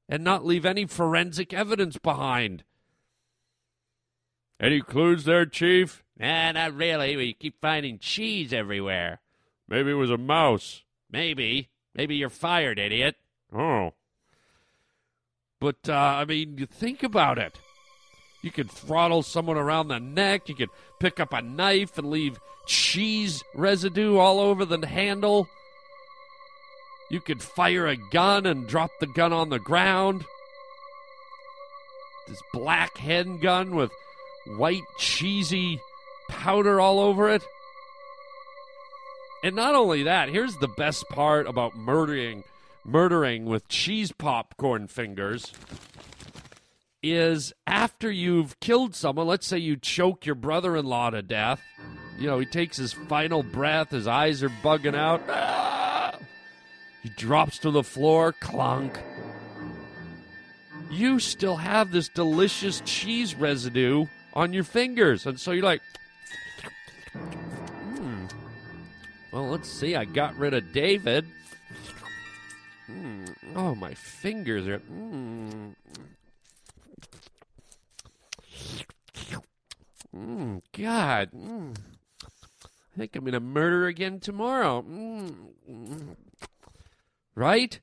and 0.08 0.24
not 0.24 0.44
leave 0.44 0.64
any 0.64 0.86
forensic 0.86 1.52
evidence 1.52 1.98
behind. 1.98 2.64
Any 4.60 4.80
clues 4.80 5.24
there, 5.24 5.46
Chief? 5.46 6.02
Nah, 6.18 6.52
not 6.52 6.74
really. 6.74 7.16
We 7.16 7.32
keep 7.32 7.60
finding 7.60 7.98
cheese 7.98 8.52
everywhere. 8.52 9.20
Maybe 9.68 9.90
it 9.90 9.94
was 9.94 10.10
a 10.10 10.18
mouse. 10.18 10.82
Maybe. 11.10 11.68
Maybe 11.94 12.16
you're 12.16 12.28
fired, 12.28 12.78
idiot. 12.78 13.16
Oh. 13.56 13.92
But, 15.60 15.88
uh, 15.88 15.92
I 15.92 16.24
mean, 16.24 16.58
you 16.58 16.66
think 16.66 17.02
about 17.02 17.38
it. 17.38 17.58
You 18.42 18.50
could 18.50 18.70
throttle 18.70 19.22
someone 19.22 19.56
around 19.56 19.88
the 19.88 19.98
neck. 19.98 20.48
You 20.48 20.54
could 20.54 20.70
pick 21.00 21.20
up 21.20 21.32
a 21.32 21.42
knife 21.42 21.98
and 21.98 22.10
leave 22.10 22.38
cheese 22.66 23.42
residue 23.54 24.16
all 24.16 24.40
over 24.40 24.64
the 24.64 24.86
handle. 24.86 25.48
You 27.10 27.20
could 27.20 27.42
fire 27.42 27.86
a 27.86 27.96
gun 27.96 28.44
and 28.44 28.68
drop 28.68 28.90
the 29.00 29.06
gun 29.06 29.32
on 29.32 29.48
the 29.48 29.58
ground. 29.58 30.24
This 32.28 32.42
black 32.52 32.98
handgun 32.98 33.74
with 33.74 33.90
white 34.56 34.82
cheesy 34.98 35.80
powder 36.28 36.80
all 36.80 37.00
over 37.00 37.28
it. 37.28 37.42
And 39.42 39.54
not 39.54 39.74
only 39.74 40.02
that, 40.04 40.28
here's 40.28 40.56
the 40.56 40.68
best 40.68 41.08
part 41.08 41.46
about 41.46 41.76
murdering 41.76 42.44
murdering 42.84 43.44
with 43.44 43.68
cheese 43.68 44.12
popcorn 44.12 44.86
fingers 44.86 45.52
is 47.02 47.52
after 47.66 48.10
you've 48.10 48.58
killed 48.60 48.94
someone, 48.94 49.26
let's 49.26 49.46
say 49.46 49.58
you 49.58 49.76
choke 49.76 50.24
your 50.26 50.34
brother-in-law 50.34 51.10
to 51.10 51.22
death, 51.22 51.60
you 52.18 52.26
know, 52.26 52.38
he 52.38 52.46
takes 52.46 52.76
his 52.76 52.92
final 52.92 53.42
breath, 53.42 53.90
his 53.90 54.06
eyes 54.06 54.42
are 54.42 54.52
bugging 54.62 54.96
out. 54.96 55.22
He 57.00 57.10
drops 57.10 57.60
to 57.60 57.70
the 57.70 57.84
floor, 57.84 58.32
clunk. 58.32 58.98
You 60.90 61.20
still 61.20 61.56
have 61.56 61.92
this 61.92 62.08
delicious 62.08 62.82
cheese 62.84 63.36
residue 63.36 64.06
on 64.34 64.52
your 64.52 64.64
fingers. 64.64 65.26
And 65.26 65.38
so 65.38 65.52
you're 65.52 65.64
like, 65.64 65.82
hmm. 67.12 68.26
Well, 69.32 69.48
let's 69.48 69.68
see. 69.68 69.96
I 69.96 70.04
got 70.04 70.36
rid 70.36 70.54
of 70.54 70.72
David. 70.72 71.26
Hmm. 72.86 73.24
Oh, 73.54 73.74
my 73.74 73.94
fingers 73.94 74.66
are. 74.66 74.82
Mm, 80.16 80.62
God. 80.76 81.30
Mm. 81.32 81.76
I 82.24 82.98
think 82.98 83.14
I'm 83.14 83.22
going 83.22 83.32
to 83.32 83.40
murder 83.40 83.86
again 83.86 84.20
tomorrow. 84.20 84.82
Mm. 84.82 86.16
Right? 87.34 87.80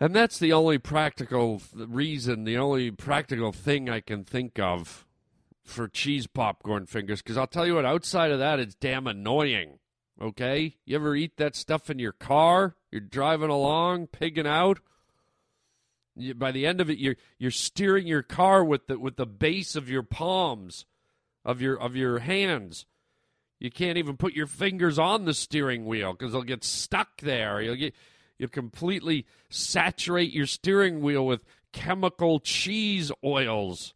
And 0.00 0.16
that's 0.16 0.38
the 0.38 0.54
only 0.54 0.78
practical 0.78 1.60
reason, 1.74 2.44
the 2.44 2.56
only 2.56 2.90
practical 2.90 3.52
thing 3.52 3.90
I 3.90 4.00
can 4.00 4.24
think 4.24 4.58
of 4.58 5.06
for 5.62 5.88
cheese 5.88 6.26
popcorn 6.26 6.86
fingers 6.86 7.20
because 7.20 7.36
I'll 7.36 7.46
tell 7.46 7.66
you 7.66 7.74
what, 7.74 7.84
outside 7.84 8.32
of 8.32 8.38
that, 8.38 8.58
it's 8.58 8.74
damn 8.74 9.06
annoying. 9.06 9.78
Okay? 10.20 10.76
You 10.86 10.96
ever 10.96 11.14
eat 11.14 11.36
that 11.36 11.54
stuff 11.54 11.90
in 11.90 11.98
your 11.98 12.12
car? 12.12 12.76
You're 12.90 13.02
driving 13.02 13.50
along, 13.50 14.06
pigging 14.06 14.46
out. 14.46 14.80
You, 16.16 16.34
by 16.34 16.50
the 16.50 16.66
end 16.66 16.80
of 16.80 16.90
it, 16.90 16.98
you're 16.98 17.16
you're 17.38 17.50
steering 17.50 18.06
your 18.06 18.22
car 18.22 18.64
with 18.64 18.86
the 18.86 18.98
with 18.98 19.16
the 19.16 19.26
base 19.26 19.76
of 19.76 19.88
your 19.88 20.02
palms, 20.02 20.84
of 21.44 21.60
your 21.60 21.78
of 21.78 21.94
your 21.94 22.18
hands. 22.18 22.84
You 23.58 23.70
can't 23.70 23.98
even 23.98 24.16
put 24.16 24.32
your 24.32 24.46
fingers 24.46 24.98
on 24.98 25.24
the 25.24 25.34
steering 25.34 25.86
wheel 25.86 26.12
because 26.12 26.32
they'll 26.32 26.42
get 26.42 26.64
stuck 26.64 27.20
there. 27.20 27.60
You'll 27.60 27.76
get 27.76 27.94
you 28.40 28.48
completely 28.48 29.26
saturate 29.50 30.32
your 30.32 30.46
steering 30.46 31.02
wheel 31.02 31.26
with 31.26 31.44
chemical 31.72 32.40
cheese 32.40 33.12
oils. 33.22 33.92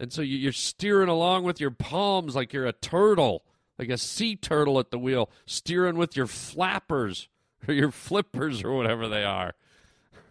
And 0.00 0.12
so 0.12 0.20
you're 0.20 0.50
steering 0.50 1.08
along 1.08 1.44
with 1.44 1.60
your 1.60 1.70
palms 1.70 2.34
like 2.34 2.52
you're 2.52 2.66
a 2.66 2.72
turtle, 2.72 3.44
like 3.78 3.88
a 3.88 3.98
sea 3.98 4.34
turtle 4.34 4.80
at 4.80 4.90
the 4.90 4.98
wheel, 4.98 5.30
steering 5.46 5.96
with 5.96 6.16
your 6.16 6.26
flappers 6.26 7.28
or 7.68 7.74
your 7.74 7.92
flippers 7.92 8.64
or 8.64 8.72
whatever 8.72 9.06
they 9.06 9.22
are. 9.22 9.54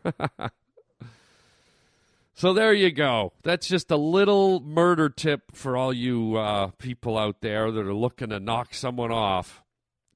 so 2.34 2.54
there 2.54 2.74
you 2.74 2.92
go. 2.92 3.32
That's 3.44 3.70
just 3.70 3.92
a 3.92 3.98
little 3.98 4.60
murder 4.60 5.08
tip 5.08 5.56
for 5.56 5.78
all 5.78 5.94
you 5.94 6.36
uh, 6.36 6.72
people 6.80 7.18
out 7.18 7.40
there 7.40 7.72
that 7.72 7.88
are 7.88 7.94
looking 7.94 8.32
to 8.32 8.42
knock 8.42 8.74
someone 8.74 9.14
off. 9.14 9.64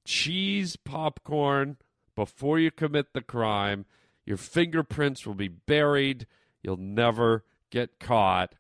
Cheese 0.04 0.76
popcorn 0.76 1.78
before 2.18 2.58
you 2.58 2.72
commit 2.72 3.14
the 3.14 3.22
crime. 3.22 3.86
Your 4.26 4.38
fingerprints 4.38 5.28
will 5.28 5.36
be 5.36 5.48
buried. 5.48 6.26
You'll 6.64 6.76
never 6.76 7.46
get 7.70 8.00
caught 8.00 8.56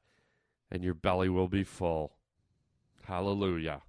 and 0.69 0.83
your 0.83 0.93
belly 0.93 1.27
will 1.27 1.47
be 1.47 1.63
full. 1.63 2.13
Hallelujah. 3.05 3.81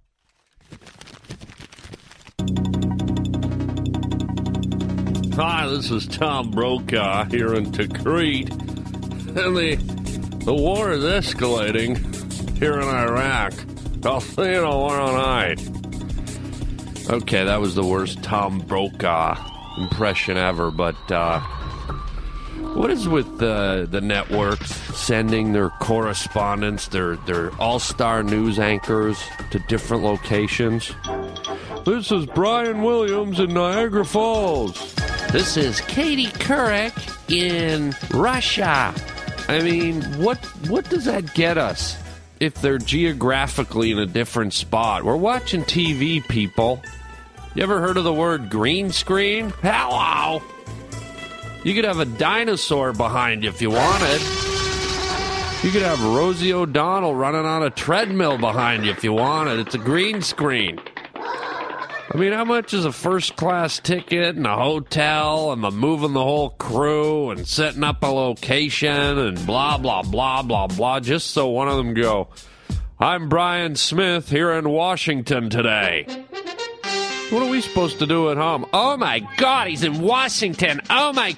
Hi, 5.35 5.67
this 5.67 5.91
is 5.91 6.07
Tom 6.07 6.49
Brokaw 6.49 7.25
here 7.25 7.53
in 7.53 7.71
Tikrit. 7.71 8.49
And 8.49 9.55
the, 9.55 9.75
the 10.45 10.53
war 10.55 10.91
is 10.91 11.03
escalating 11.03 12.57
here 12.57 12.79
in 12.79 12.87
Iraq. 12.87 13.53
I'll 14.03 14.19
see 14.19 14.49
you 14.49 14.61
tomorrow 14.61 15.15
night. 15.15 15.61
Okay, 17.07 17.43
that 17.43 17.61
was 17.61 17.75
the 17.75 17.85
worst 17.85 18.23
Tom 18.23 18.59
Brokaw 18.61 19.57
impression 19.79 20.37
ever, 20.37 20.71
but 20.71 21.11
uh, 21.11 21.39
what 22.73 22.91
is 22.91 23.07
with 23.07 23.39
the 23.39 23.87
the 23.89 24.01
networks 24.01 24.71
sending 24.95 25.53
their 25.53 25.69
correspondents, 25.69 26.87
their 26.89 27.15
their 27.17 27.51
all 27.55 27.79
star 27.79 28.23
news 28.23 28.59
anchors 28.59 29.21
to 29.51 29.59
different 29.67 30.03
locations? 30.03 30.91
This 31.85 32.11
is 32.11 32.25
Brian 32.27 32.83
Williams 32.83 33.39
in 33.39 33.53
Niagara 33.53 34.05
Falls. 34.05 34.93
This 35.31 35.57
is 35.57 35.81
Katie 35.81 36.27
Couric 36.27 36.93
in 37.31 37.95
Russia. 38.11 38.93
I 39.47 39.61
mean, 39.61 40.03
what 40.21 40.37
what 40.67 40.89
does 40.89 41.05
that 41.05 41.33
get 41.33 41.57
us 41.57 41.97
if 42.39 42.55
they're 42.55 42.77
geographically 42.77 43.91
in 43.91 43.99
a 43.99 44.05
different 44.05 44.53
spot? 44.53 45.03
We're 45.03 45.15
watching 45.15 45.63
TV, 45.63 46.27
people. 46.27 46.81
You 47.55 47.63
ever 47.63 47.81
heard 47.81 47.97
of 47.97 48.03
the 48.03 48.13
word 48.13 48.51
green 48.51 48.91
screen? 48.91 49.51
Hello. 49.63 50.41
You 51.63 51.73
could 51.73 51.83
have 51.83 51.99
a 51.99 52.05
dinosaur 52.05 52.93
behind 52.93 53.43
you 53.43 53.49
if 53.49 53.59
you 53.59 53.71
wanted. 53.71 54.21
You 55.63 55.71
could 55.71 55.81
have 55.81 56.01
Rosie 56.03 56.53
O'Donnell 56.53 57.15
running 57.15 57.45
on 57.45 57.63
a 57.63 57.71
treadmill 57.71 58.37
behind 58.37 58.85
you 58.85 58.91
if 58.91 59.03
you 59.03 59.13
wanted. 59.13 59.59
It's 59.59 59.73
a 59.73 59.79
green 59.79 60.21
screen. 60.21 60.79
I 61.15 62.17
mean, 62.17 62.33
how 62.33 62.45
much 62.45 62.73
is 62.73 62.85
a 62.85 62.91
first 62.91 63.35
class 63.35 63.79
ticket 63.79 64.35
and 64.35 64.45
a 64.45 64.55
hotel 64.55 65.51
and 65.51 65.63
the 65.63 65.71
moving 65.71 66.13
the 66.13 66.23
whole 66.23 66.51
crew 66.51 67.31
and 67.31 67.47
setting 67.47 67.83
up 67.83 68.03
a 68.03 68.07
location 68.07 69.17
and 69.17 69.45
blah, 69.45 69.77
blah, 69.79 70.03
blah, 70.03 70.43
blah, 70.43 70.67
blah, 70.67 70.99
just 70.99 71.31
so 71.31 71.49
one 71.49 71.67
of 71.67 71.77
them 71.77 71.93
go, 71.93 72.29
I'm 72.99 73.27
Brian 73.27 73.75
Smith 73.75 74.29
here 74.29 74.51
in 74.51 74.69
Washington 74.69 75.49
today. 75.49 76.05
What 77.29 77.43
are 77.43 77.49
we 77.49 77.61
supposed 77.61 77.99
to 77.99 78.07
do 78.07 78.31
at 78.31 78.37
home? 78.37 78.65
Oh 78.73 78.97
my 78.97 79.19
God, 79.37 79.67
he's 79.67 79.83
in 79.83 80.01
Washington. 80.01 80.81
Oh 80.89 81.13
my. 81.13 81.35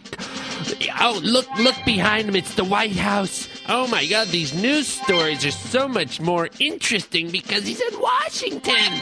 Oh, 1.00 1.20
look, 1.22 1.50
look 1.58 1.76
behind 1.86 2.30
him. 2.30 2.36
It's 2.36 2.56
the 2.56 2.64
White 2.64 2.96
House. 2.96 3.50
Oh 3.68 3.88
my 3.88 4.06
God, 4.06 4.30
these 4.30 4.54
news 4.54 4.88
stories 4.88 5.46
are 5.46 5.52
so 5.52 5.90
much 5.90 6.22
more 6.22 6.50
interesting 6.60 7.30
because 7.30 7.66
he's 7.66 7.82
in 7.82 8.00
Washington. 8.00 8.94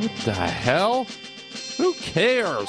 What 0.00 0.16
the 0.24 0.32
hell? 0.32 1.06
Who 1.76 1.92
cares? 1.94 2.68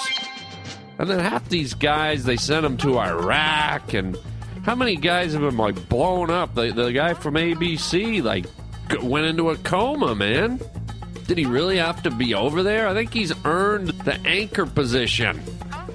And 0.98 1.10
then 1.10 1.20
half 1.20 1.48
these 1.48 1.76
guys, 1.76 2.24
they 2.24 2.38
sent 2.38 2.64
them 2.64 2.78
to 2.78 2.98
Iraq. 2.98 3.94
And 3.94 4.18
how 4.64 4.74
many 4.74 4.96
guys 4.96 5.34
have 5.34 5.42
been 5.42 5.58
like 5.58 5.88
blown 5.90 6.32
up? 6.32 6.56
The, 6.56 6.72
the 6.72 6.92
guy 6.92 7.14
from 7.14 7.36
ABC, 7.36 8.24
like, 8.24 8.46
went 9.04 9.28
into 9.28 9.52
a 9.52 9.58
coma, 9.58 10.16
man. 10.16 10.60
Did 11.30 11.38
he 11.38 11.46
really 11.46 11.78
have 11.78 12.02
to 12.02 12.10
be 12.10 12.34
over 12.34 12.64
there? 12.64 12.88
I 12.88 12.96
think 12.96 13.14
he's 13.14 13.32
earned 13.46 13.90
the 13.90 14.20
anchor 14.26 14.66
position. 14.66 15.40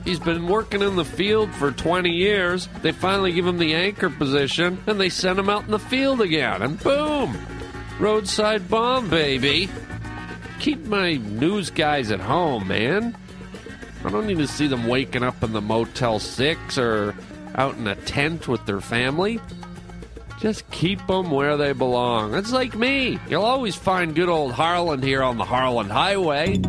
He's 0.04 0.20
been 0.20 0.46
working 0.46 0.80
in 0.80 0.94
the 0.94 1.04
field 1.04 1.52
for 1.56 1.72
20 1.72 2.08
years. 2.08 2.68
They 2.82 2.92
finally 2.92 3.32
give 3.32 3.44
him 3.44 3.58
the 3.58 3.74
anchor 3.74 4.10
position, 4.10 4.78
and 4.86 5.00
they 5.00 5.08
send 5.08 5.40
him 5.40 5.48
out 5.48 5.64
in 5.64 5.72
the 5.72 5.80
field 5.80 6.20
again. 6.20 6.62
And 6.62 6.78
boom! 6.78 7.36
Roadside 7.98 8.68
bomb, 8.68 9.10
baby. 9.10 9.68
Keep 10.60 10.84
my 10.84 11.14
news 11.14 11.68
guys 11.68 12.12
at 12.12 12.20
home, 12.20 12.68
man. 12.68 13.16
I 14.04 14.10
don't 14.10 14.28
need 14.28 14.38
to 14.38 14.46
see 14.46 14.68
them 14.68 14.86
waking 14.86 15.24
up 15.24 15.42
in 15.42 15.52
the 15.52 15.60
Motel 15.60 16.20
6 16.20 16.78
or 16.78 17.16
out 17.56 17.76
in 17.76 17.88
a 17.88 17.96
tent 17.96 18.46
with 18.46 18.64
their 18.66 18.80
family. 18.80 19.40
Just 20.40 20.70
keep 20.70 21.04
them 21.06 21.30
where 21.30 21.56
they 21.56 21.72
belong. 21.72 22.34
It's 22.34 22.52
like 22.52 22.74
me. 22.74 23.18
You'll 23.28 23.44
always 23.44 23.74
find 23.74 24.14
good 24.14 24.28
old 24.28 24.52
Harland 24.52 25.02
here 25.02 25.22
on 25.22 25.38
the 25.38 25.44
Harland 25.44 25.90
Highway. 25.90 26.60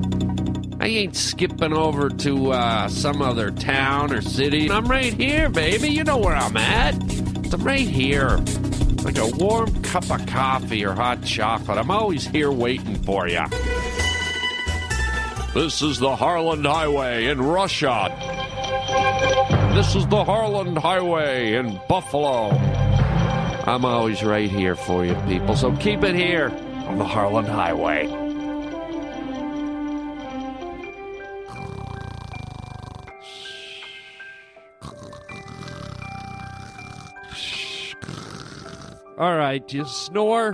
I 0.80 0.88
ain't 0.88 1.16
skipping 1.16 1.74
over 1.74 2.10
to 2.10 2.52
uh, 2.52 2.88
some 2.88 3.22
other 3.22 3.52
town 3.52 4.14
or 4.14 4.22
city. 4.22 4.70
I'm 4.70 4.86
right 4.86 5.14
here, 5.14 5.50
baby. 5.50 5.90
You 5.90 6.04
know 6.04 6.18
where 6.18 6.36
I'm 6.36 6.56
at. 6.56 6.94
I'm 7.54 7.64
right 7.64 7.88
here. 7.88 8.38
Like 9.04 9.18
a 9.18 9.28
warm 9.38 9.82
cup 9.84 10.10
of 10.12 10.26
coffee 10.28 10.86
or 10.86 10.94
hot 10.94 11.24
chocolate. 11.24 11.78
I'm 11.78 11.92
always 11.92 12.26
here 12.28 12.52
waiting 12.52 12.96
for 13.04 13.28
you. 13.28 13.44
This 15.54 15.82
is 15.82 16.00
the 16.00 16.16
Harland 16.16 16.66
Highway 16.66 17.28
in 17.28 17.42
Russia. 17.42 18.10
This 19.74 19.96
is 19.96 20.06
the 20.08 20.24
Harland 20.24 20.78
Highway 20.78 21.54
in 21.54 21.80
Buffalo. 21.88 22.50
I'm 23.68 23.84
always 23.84 24.24
right 24.24 24.50
here 24.50 24.76
for 24.76 25.04
you, 25.04 25.16
people. 25.28 25.56
So 25.56 25.76
keep 25.78 26.04
it 26.04 26.14
here 26.14 26.50
on 26.86 27.00
the 27.00 27.04
Harland 27.04 27.48
Highway. 27.48 28.08
All 39.18 39.36
right, 39.36 39.68
do 39.68 39.78
you 39.78 39.86
snore? 39.86 40.54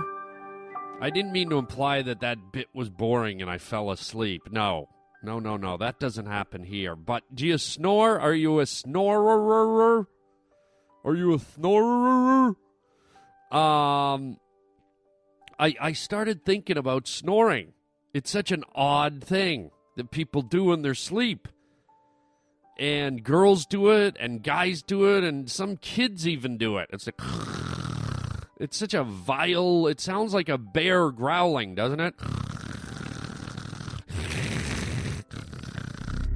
I 1.00 1.10
didn't 1.10 1.32
mean 1.32 1.50
to 1.50 1.58
imply 1.58 2.00
that 2.02 2.20
that 2.20 2.38
bit 2.52 2.68
was 2.72 2.88
boring 2.88 3.42
and 3.42 3.50
I 3.50 3.58
fell 3.58 3.90
asleep. 3.90 4.42
No, 4.50 4.88
no, 5.22 5.38
no, 5.38 5.58
no. 5.58 5.76
That 5.76 6.00
doesn't 6.00 6.26
happen 6.26 6.64
here. 6.64 6.96
But 6.96 7.24
do 7.34 7.46
you 7.46 7.58
snore? 7.58 8.18
Are 8.18 8.32
you 8.32 8.60
a 8.60 8.66
snorer? 8.66 10.06
Are 11.04 11.14
you 11.14 11.34
a 11.34 11.38
snorer? 11.40 12.56
Um, 13.52 14.38
I 15.58 15.74
I 15.80 15.92
started 15.92 16.44
thinking 16.44 16.78
about 16.78 17.06
snoring. 17.06 17.74
It's 18.14 18.30
such 18.30 18.50
an 18.50 18.64
odd 18.74 19.22
thing 19.22 19.70
that 19.96 20.10
people 20.10 20.42
do 20.42 20.72
in 20.72 20.82
their 20.82 20.94
sleep. 20.94 21.48
And 22.78 23.22
girls 23.22 23.66
do 23.66 23.90
it, 23.90 24.16
and 24.18 24.42
guys 24.42 24.82
do 24.82 25.16
it, 25.16 25.22
and 25.22 25.50
some 25.50 25.76
kids 25.76 26.26
even 26.26 26.56
do 26.56 26.78
it. 26.78 26.88
It's 26.90 27.06
like 27.06 27.20
it's 28.58 28.76
such 28.78 28.94
a 28.94 29.04
vile. 29.04 29.86
It 29.86 30.00
sounds 30.00 30.32
like 30.32 30.48
a 30.48 30.56
bear 30.58 31.10
growling, 31.10 31.74
doesn't 31.74 32.00
it? 32.00 32.14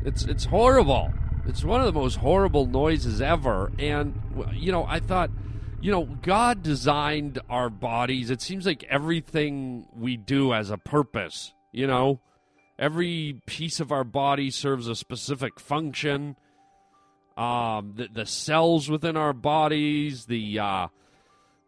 It's 0.07 0.23
it's 0.23 0.45
horrible. 0.45 1.13
It's 1.49 1.65
one 1.65 1.81
of 1.81 1.87
the 1.87 1.93
most 1.93 2.19
horrible 2.19 2.65
noises 2.65 3.21
ever. 3.21 3.73
And 3.77 4.15
you 4.53 4.71
know, 4.71 4.85
I 4.87 5.01
thought, 5.01 5.31
you 5.87 5.93
know, 5.93 6.05
God 6.21 6.65
designed 6.65 7.39
our 7.49 7.71
bodies. 7.71 8.29
It 8.29 8.43
seems 8.43 8.67
like 8.67 8.83
everything 8.91 9.87
we 9.97 10.17
do 10.17 10.51
has 10.51 10.69
a 10.69 10.77
purpose. 10.77 11.55
You 11.71 11.87
know, 11.87 12.19
every 12.77 13.41
piece 13.47 13.79
of 13.79 13.93
our 13.93 14.03
body 14.03 14.51
serves 14.51 14.89
a 14.89 14.97
specific 14.97 15.61
function. 15.61 16.35
Um, 17.37 17.93
the 17.95 18.09
the 18.13 18.27
cells 18.27 18.91
within 18.91 19.17
our 19.17 19.33
bodies, 19.33 20.25
the 20.25 20.59
uh, 20.59 20.89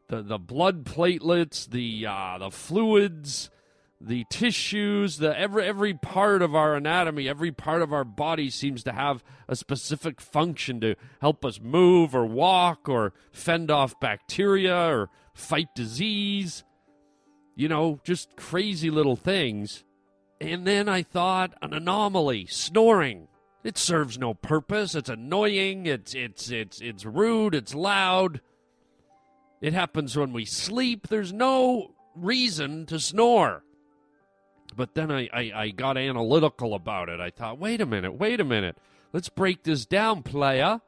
the, 0.08 0.22
the 0.22 0.38
blood 0.38 0.84
platelets, 0.84 1.70
the 1.70 2.06
uh, 2.06 2.38
the 2.38 2.50
fluids, 2.50 3.50
the 4.00 4.24
tissues, 4.30 5.18
the 5.18 5.36
every 5.38 5.64
every 5.64 5.94
part 5.94 6.40
of 6.40 6.54
our 6.54 6.76
anatomy, 6.76 7.28
every 7.28 7.50
part 7.50 7.82
of 7.82 7.92
our 7.92 8.04
body 8.04 8.48
seems 8.48 8.84
to 8.84 8.92
have 8.92 9.24
a 9.48 9.56
specific 9.56 10.20
function 10.20 10.80
to 10.80 10.94
help 11.20 11.44
us 11.44 11.60
move 11.60 12.14
or 12.14 12.24
walk 12.24 12.88
or 12.88 13.12
fend 13.32 13.70
off 13.70 13.98
bacteria 13.98 14.76
or 14.76 15.10
fight 15.34 15.68
disease. 15.74 16.64
You 17.56 17.68
know, 17.68 18.00
just 18.04 18.36
crazy 18.36 18.88
little 18.88 19.16
things. 19.16 19.84
And 20.40 20.64
then 20.64 20.88
I 20.88 21.02
thought 21.02 21.54
an 21.60 21.74
anomaly, 21.74 22.46
snoring. 22.46 23.26
It 23.64 23.76
serves 23.76 24.16
no 24.16 24.34
purpose. 24.34 24.94
It's 24.94 25.08
annoying. 25.08 25.86
It's 25.86 26.14
it's 26.14 26.50
it's 26.50 26.80
it's 26.80 27.04
rude. 27.04 27.56
It's 27.56 27.74
loud. 27.74 28.40
It 29.60 29.72
happens 29.72 30.16
when 30.16 30.32
we 30.32 30.44
sleep. 30.44 31.08
There's 31.08 31.32
no 31.32 31.94
reason 32.14 32.86
to 32.86 33.00
snore. 33.00 33.64
But 34.78 34.94
then 34.94 35.10
I, 35.10 35.28
I, 35.32 35.52
I 35.54 35.68
got 35.70 35.98
analytical 35.98 36.72
about 36.72 37.08
it. 37.08 37.18
I 37.18 37.30
thought, 37.30 37.58
wait 37.58 37.80
a 37.80 37.86
minute, 37.86 38.14
wait 38.14 38.38
a 38.38 38.44
minute. 38.44 38.78
Let's 39.12 39.28
break 39.28 39.64
this 39.64 39.84
down, 39.84 40.22
player. 40.22 40.80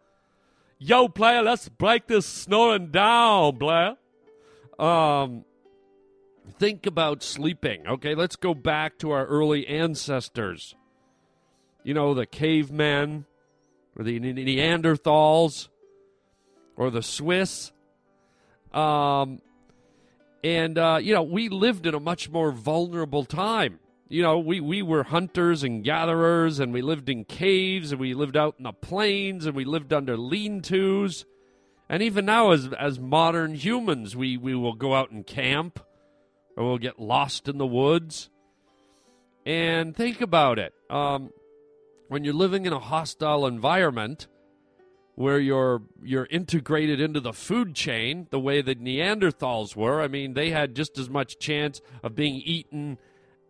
Yo, 0.79 1.09
player, 1.09 1.43
let's 1.43 1.69
break 1.69 2.07
this 2.07 2.25
snoring 2.25 2.93
down, 2.93 3.59
player. 3.59 3.97
Um, 4.79 5.45
think 6.57 6.87
about 6.87 7.25
sleeping. 7.25 7.85
Okay, 7.85 8.15
let's 8.15 8.37
go 8.37 8.55
back 8.55 8.97
to 8.99 9.11
our 9.11 9.27
early 9.27 9.67
ancestors. 9.67 10.77
You 11.83 11.93
know, 11.93 12.15
the 12.15 12.27
cavemen, 12.27 13.27
or 13.97 14.05
the 14.05 14.21
Neanderthals, 14.21 15.67
or 16.77 16.91
the 16.91 17.03
Swiss. 17.03 17.73
Um, 18.73 19.41
and, 20.43 20.79
uh, 20.79 20.99
you 21.01 21.15
know, 21.15 21.23
we 21.23 21.49
lived 21.49 21.87
in 21.87 21.95
a 21.95 22.01
much 22.01 22.31
more 22.31 22.51
vulnerable 22.51 23.25
time. 23.25 23.79
You 24.09 24.23
know, 24.23 24.39
we, 24.39 24.61
we 24.61 24.83
were 24.83 25.05
hunters 25.05 25.63
and 25.63 25.85
gatherers, 25.85 26.59
and 26.59 26.73
we 26.73 26.83
lived 26.83 27.09
in 27.09 27.25
caves, 27.25 27.93
and 27.93 28.01
we 28.01 28.15
lived 28.15 28.37
out 28.37 28.57
in 28.59 28.65
the 28.65 28.73
plains, 28.73 29.47
and 29.47 29.55
we 29.55 29.65
lived 29.65 29.93
under 29.93 30.17
lean 30.17 30.63
tos. 30.63 31.25
And 31.89 32.03
even 32.03 32.25
now, 32.25 32.51
as, 32.51 32.69
as 32.79 32.99
modern 32.99 33.55
humans, 33.55 34.17
we, 34.17 34.37
we 34.37 34.55
will 34.55 34.75
go 34.75 34.95
out 34.95 35.11
and 35.11 35.27
camp, 35.27 35.79
or 36.57 36.65
we'll 36.65 36.79
get 36.79 36.99
lost 36.99 37.49
in 37.49 37.59
the 37.59 37.67
woods. 37.67 38.31
And 39.47 39.95
think 39.95 40.21
about 40.21 40.59
it. 40.59 40.75
Um, 40.89 41.31
when 42.09 42.25
you're 42.25 42.35
living 42.35 42.67
in 42.67 42.73
a 42.73 42.81
hostile 42.81 43.47
environment, 43.47 44.27
where 45.15 45.39
you're 45.39 45.83
you're 46.03 46.27
integrated 46.31 47.01
into 47.01 47.21
the 47.21 47.33
food 47.33 47.75
chain 47.75 48.27
the 48.31 48.41
way 48.41 48.63
the 48.63 48.75
Neanderthals 48.75 49.77
were. 49.77 50.01
I 50.01 50.09
mean, 50.09 50.35
they 50.35 50.51
had 50.51 50.75
just 50.75 50.99
as 50.99 51.11
much 51.11 51.39
chance 51.39 51.81
of 52.03 52.15
being 52.15 52.37
eaten 52.37 52.99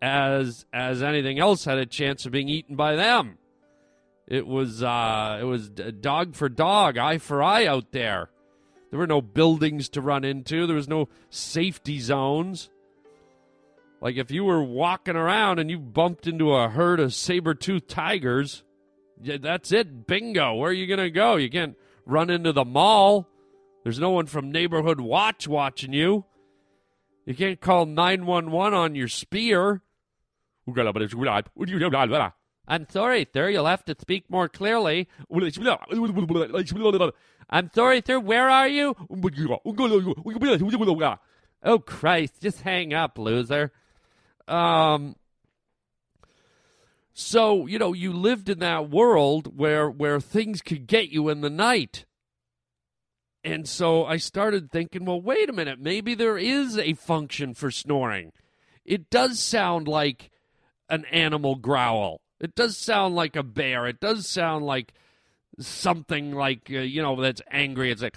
as 0.02 0.64
as 0.73 1.02
anything 1.02 1.38
else 1.38 1.64
had 1.64 1.79
a 1.79 1.87
chance 1.87 2.26
of 2.26 2.33
being 2.33 2.49
eaten 2.49 2.76
by 2.76 2.97
them. 2.97 3.38
It 4.26 4.47
was 4.47 4.83
uh, 4.83 5.38
it 5.40 5.45
was 5.45 5.69
dog 5.69 6.35
for 6.35 6.49
dog, 6.49 6.97
eye 6.97 7.19
for 7.19 7.43
eye 7.43 7.67
out 7.67 7.93
there. 7.93 8.31
There 8.90 8.99
were 8.99 9.07
no 9.07 9.21
buildings 9.21 9.88
to 9.90 10.00
run 10.00 10.25
into. 10.25 10.67
There 10.67 10.76
was 10.76 10.88
no 10.88 11.09
safety 11.31 12.00
zones. 12.00 12.71
Like 14.00 14.17
if 14.17 14.31
you 14.31 14.45
were 14.45 14.62
walking 14.62 15.17
around 15.17 15.59
and 15.59 15.71
you 15.71 15.79
bumped 15.79 16.26
into 16.26 16.55
a 16.55 16.69
herd 16.69 17.00
of 17.00 17.14
saber-toothed 17.14 17.88
tigers, 17.88 18.64
that's 19.23 19.73
it. 19.73 20.07
Bingo. 20.07 20.55
Where 20.55 20.71
are 20.71 20.75
you 20.75 20.87
going 20.87 21.00
to 21.00 21.11
go? 21.11 21.37
You 21.37 21.50
can't 21.50 21.77
run 22.07 22.31
into 22.31 22.53
the 22.53 22.65
mall. 22.65 23.29
There's 23.85 23.99
no 23.99 24.11
one 24.11 24.27
from 24.27 24.50
Neighborhood 24.50 25.00
Watch 25.00 25.49
watching 25.49 25.93
you. 25.93 26.25
You 27.27 27.35
can't 27.35 27.61
call 27.61 27.87
911 27.87 28.75
on 28.75 28.95
your 28.95 29.09
spear. 29.09 29.83
I'm 32.67 32.87
sorry, 32.89 33.27
sir. 33.33 33.49
You'll 33.49 33.66
have 33.66 33.85
to 33.87 33.97
speak 34.01 34.31
more 34.31 34.49
clearly. 34.49 35.09
I'm 37.49 37.71
sorry, 37.75 38.03
sir. 38.07 38.21
Where 38.21 38.49
are 38.49 38.68
you? 38.68 38.94
Oh, 41.62 41.79
Christ. 41.79 42.40
Just 42.40 42.62
hang 42.62 42.94
up, 42.94 43.18
loser. 43.18 43.73
Um, 44.47 45.16
so, 47.20 47.66
you 47.66 47.78
know, 47.78 47.92
you 47.92 48.12
lived 48.12 48.48
in 48.48 48.61
that 48.61 48.88
world 48.88 49.59
where 49.59 49.90
where 49.90 50.20
things 50.20 50.62
could 50.62 50.87
get 50.87 51.11
you 51.11 51.28
in 51.28 51.42
the 51.42 51.50
night. 51.50 52.06
And 53.44 53.68
so 53.68 54.04
I 54.04 54.16
started 54.16 54.70
thinking, 54.70 55.04
well, 55.04 55.20
wait 55.20 55.48
a 55.48 55.52
minute, 55.52 55.78
maybe 55.78 56.14
there 56.14 56.38
is 56.38 56.78
a 56.78 56.94
function 56.94 57.54
for 57.54 57.70
snoring. 57.70 58.33
It 58.85 59.11
does 59.11 59.38
sound 59.38 59.88
like 59.88 60.30
an 60.88 61.04
animal 61.06 61.56
growl. 61.56 62.20
It 62.40 62.54
does 62.54 62.76
sound 62.76 63.14
like 63.14 63.37
a 63.37 63.42
bear. 63.42 63.87
It 63.87 64.00
does 64.00 64.26
sound 64.26 64.64
like 64.64 64.92
something 65.59 66.33
like, 66.33 66.70
uh, 66.70 66.78
you 66.78 67.02
know, 67.02 67.20
that's 67.20 67.42
angry. 67.50 67.90
It's 67.90 68.02
like 68.02 68.16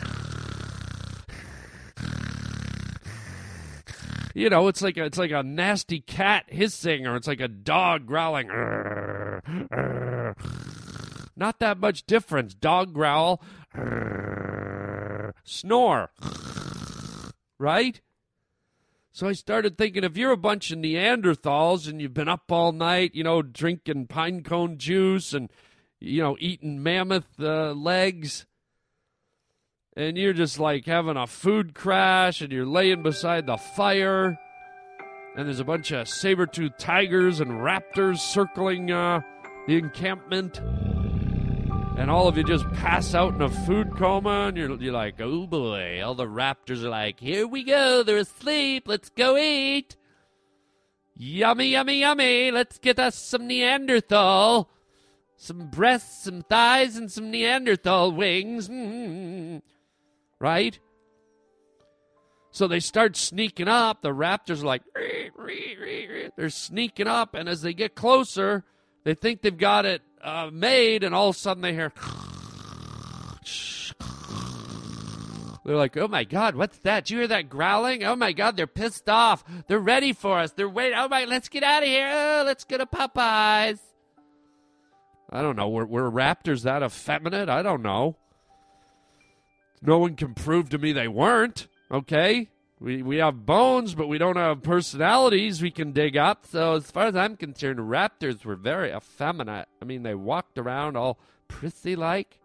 you 4.34 4.50
know, 4.50 4.67
it's 4.67 4.82
like 4.82 4.98
a, 4.98 5.06
it's 5.06 5.17
like 5.17 5.32
a 5.32 5.43
nasty 5.43 6.00
cat 6.00 6.46
hissing, 6.48 7.06
or 7.06 7.15
it's 7.15 7.28
like 7.28 7.41
a 7.41 7.48
dog 7.48 8.06
growling. 8.06 8.48
Not 11.36 11.60
that 11.60 11.80
much 11.80 12.06
difference. 12.06 12.54
Dog 12.54 12.93
growl, 12.93 13.41
snore, 15.43 16.10
right? 17.58 18.02
So 19.12 19.28
I 19.28 19.34
started 19.34 19.78
thinking 19.78 20.04
if 20.04 20.17
you're 20.17 20.32
a 20.32 20.38
bunch 20.38 20.72
of 20.72 20.80
Neanderthals 20.80 21.88
and 21.88 22.02
you've 22.02 22.15
been 22.15 22.28
up 22.28 22.52
all 22.52 22.72
night, 22.72 23.13
you 23.13 23.24
know, 23.24 23.43
drinking 23.43 24.08
pine 24.08 24.41
cone 24.41 24.80
juice 24.80 25.34
and, 25.34 25.52
you 26.00 26.24
know, 26.24 26.36
eating 26.39 26.82
mammoth 26.82 27.39
uh, 27.39 27.74
legs, 27.74 28.48
and 29.95 30.17
you're 30.17 30.34
just 30.34 30.60
like 30.60 30.86
having 30.86 31.17
a 31.17 31.27
food 31.27 31.73
crash 31.73 32.41
and 32.41 32.51
you're 32.51 32.65
laying 32.65 33.03
beside 33.03 33.45
the 33.45 33.58
fire 33.58 34.38
and 35.36 35.47
there's 35.47 35.60
a 35.60 35.65
bunch 35.65 35.91
of 35.91 36.08
saber-toothed 36.08 36.77
tigers 36.77 37.39
and 37.39 37.51
raptors 37.51 38.19
circling 38.19 38.91
uh, 38.91 39.21
the 39.65 39.77
encampment. 39.77 40.60
And 41.97 42.12
all 42.12 42.27
of 42.27 42.38
you 42.38 42.43
just 42.43 42.69
pass 42.73 43.15
out 43.15 43.34
in 43.34 43.41
a 43.41 43.49
food 43.49 43.95
coma 43.97 44.47
and 44.47 44.58
you're, 44.58 44.75
you're 44.79 44.93
like 44.93 45.19
oh 45.19 45.47
boy. 45.47 46.03
All 46.03 46.13
the 46.15 46.25
raptors 46.25 46.84
are 46.84 46.89
like 46.89 47.19
here 47.19 47.47
we 47.47 47.63
go. 47.63 48.03
They're 48.03 48.17
asleep. 48.17 48.88
Let's 48.88 49.10
go 49.10 49.38
eat. 49.38 49.95
Yummy 51.15 51.69
yummy 51.69 51.99
yummy. 51.99 52.51
Let's 52.51 52.77
get 52.77 52.99
us 52.99 53.15
some 53.15 53.47
neanderthal. 53.47 54.69
Some 55.36 55.69
breasts 55.69 56.23
some 56.23 56.43
thighs 56.43 56.95
and 56.95 57.12
some 57.12 57.32
neanderthal 57.32 58.12
wings. 58.12 58.69
Mm-hmm 58.69 59.58
right? 60.43 60.77
So 62.51 62.67
they 62.67 62.82
start 62.82 63.15
sneaking 63.15 63.69
up. 63.69 64.01
The 64.01 64.10
raptors 64.10 64.62
are 64.62 64.65
like, 64.65 64.82
they're 66.36 66.49
sneaking 66.49 67.08
up, 67.08 67.34
and 67.34 67.47
as 67.47 67.62
they 67.62 67.73
get 67.73 67.95
closer, 67.95 68.65
they 69.06 69.13
think 69.13 69.41
they've 69.41 69.58
got 69.58 69.86
it 69.86 70.01
uh, 70.21 70.49
made, 70.51 71.06
and 71.06 71.15
all 71.15 71.29
of 71.29 71.36
a 71.38 71.39
sudden 71.39 71.63
they 71.63 71.71
hear. 71.73 71.93
They're 75.65 75.77
like, 75.77 75.95
oh 75.95 76.10
my 76.10 76.25
God, 76.25 76.56
what's 76.56 76.77
that? 76.79 77.06
Do 77.06 77.13
you 77.13 77.21
hear 77.21 77.27
that 77.29 77.47
growling? 77.47 78.03
Oh 78.03 78.17
my 78.17 78.34
God, 78.34 78.58
they're 78.58 78.67
pissed 78.67 79.08
off. 79.08 79.45
They're 79.67 79.79
ready 79.79 80.12
for 80.12 80.39
us. 80.39 80.51
They're 80.51 80.67
waiting. 80.67 80.97
Oh 80.99 81.08
my, 81.08 81.23
let's 81.23 81.47
get 81.47 81.63
out 81.63 81.84
of 81.84 81.88
here. 81.88 82.12
Oh, 82.13 82.43
let's 82.45 82.65
go 82.65 82.77
to 82.77 82.86
Popeyes. 82.86 83.79
I 85.29 85.41
don't 85.41 85.56
know. 85.56 85.69
Were, 85.69 85.86
were 85.86 86.12
raptors 86.12 86.63
that 86.63 86.84
effeminate? 86.84 87.47
I 87.47 87.62
don't 87.62 87.82
know. 87.82 88.17
No 89.86 90.00
one 90.00 90.15
can 90.15 90.34
prove 90.34 90.69
to 90.69 90.78
me 90.78 90.93
they 90.93 91.10
weren't. 91.10 91.67
Okay, 91.91 92.50
we 92.80 93.04
we 93.04 93.17
have 93.17 93.46
bones, 93.46 93.96
but 93.96 94.08
we 94.08 94.17
don't 94.17 94.38
have 94.38 94.63
personalities 94.63 95.62
we 95.62 95.72
can 95.72 95.91
dig 95.91 96.15
up. 96.15 96.46
So 96.46 96.76
as 96.76 96.89
far 96.89 97.08
as 97.08 97.15
I'm 97.15 97.36
concerned, 97.36 97.80
raptors 97.80 98.46
were 98.46 98.56
very 98.56 98.91
effeminate. 98.93 99.67
I 99.82 99.86
mean, 99.86 100.04
they 100.04 100.15
walked 100.15 100.58
around 100.58 100.96
all 100.96 101.19
prissy 101.50 101.96
like. 101.96 102.39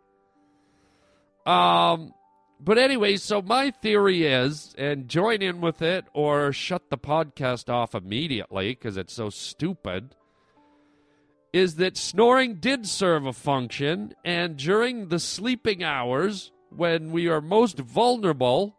Um, 1.46 2.12
but 2.60 2.76
anyway, 2.76 3.16
so 3.16 3.40
my 3.40 3.70
theory 3.70 4.26
is, 4.26 4.74
and 4.76 5.08
join 5.08 5.40
in 5.40 5.60
with 5.60 5.80
it 5.80 6.06
or 6.12 6.52
shut 6.52 6.90
the 6.90 6.98
podcast 6.98 7.70
off 7.70 7.94
immediately 7.94 8.70
because 8.70 8.96
it's 8.96 9.14
so 9.14 9.30
stupid. 9.30 10.16
Is 11.52 11.76
that 11.76 11.96
snoring 11.96 12.56
did 12.56 12.86
serve 12.86 13.24
a 13.24 13.32
function, 13.32 14.12
and 14.24 14.58
during 14.58 15.08
the 15.08 15.18
sleeping 15.18 15.82
hours, 15.82 16.52
when 16.74 17.12
we 17.12 17.28
are 17.28 17.40
most 17.40 17.78
vulnerable, 17.78 18.76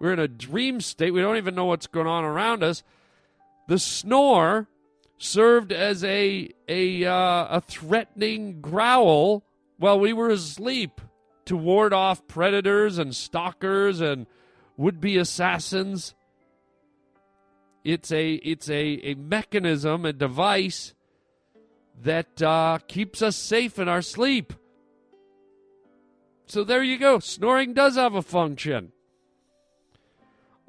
we're 0.00 0.12
in 0.12 0.18
a 0.18 0.28
dream 0.28 0.80
state, 0.80 1.12
we 1.12 1.20
don't 1.20 1.36
even 1.36 1.54
know 1.54 1.66
what's 1.66 1.86
going 1.86 2.06
on 2.06 2.24
around 2.24 2.62
us. 2.62 2.82
The 3.68 3.78
snore 3.78 4.68
served 5.18 5.72
as 5.72 6.04
a 6.04 6.50
a 6.68 7.04
uh, 7.04 7.46
a 7.56 7.62
threatening 7.66 8.60
growl 8.60 9.44
while 9.78 9.98
we 9.98 10.12
were 10.12 10.30
asleep 10.30 11.00
to 11.46 11.56
ward 11.56 11.92
off 11.92 12.26
predators 12.26 12.98
and 12.98 13.14
stalkers 13.14 14.00
and 14.00 14.26
would 14.76 15.00
be 15.00 15.16
assassins. 15.16 16.14
It's 17.84 18.10
a 18.12 18.34
it's 18.34 18.68
a, 18.68 19.00
a 19.02 19.14
mechanism, 19.14 20.04
a 20.04 20.12
device 20.12 20.94
that 22.02 22.42
uh, 22.42 22.78
keeps 22.88 23.22
us 23.22 23.36
safe 23.36 23.78
in 23.78 23.88
our 23.88 24.02
sleep. 24.02 24.52
So 26.46 26.64
there 26.64 26.82
you 26.82 26.98
go. 26.98 27.18
Snoring 27.18 27.72
does 27.72 27.96
have 27.96 28.14
a 28.14 28.22
function. 28.22 28.92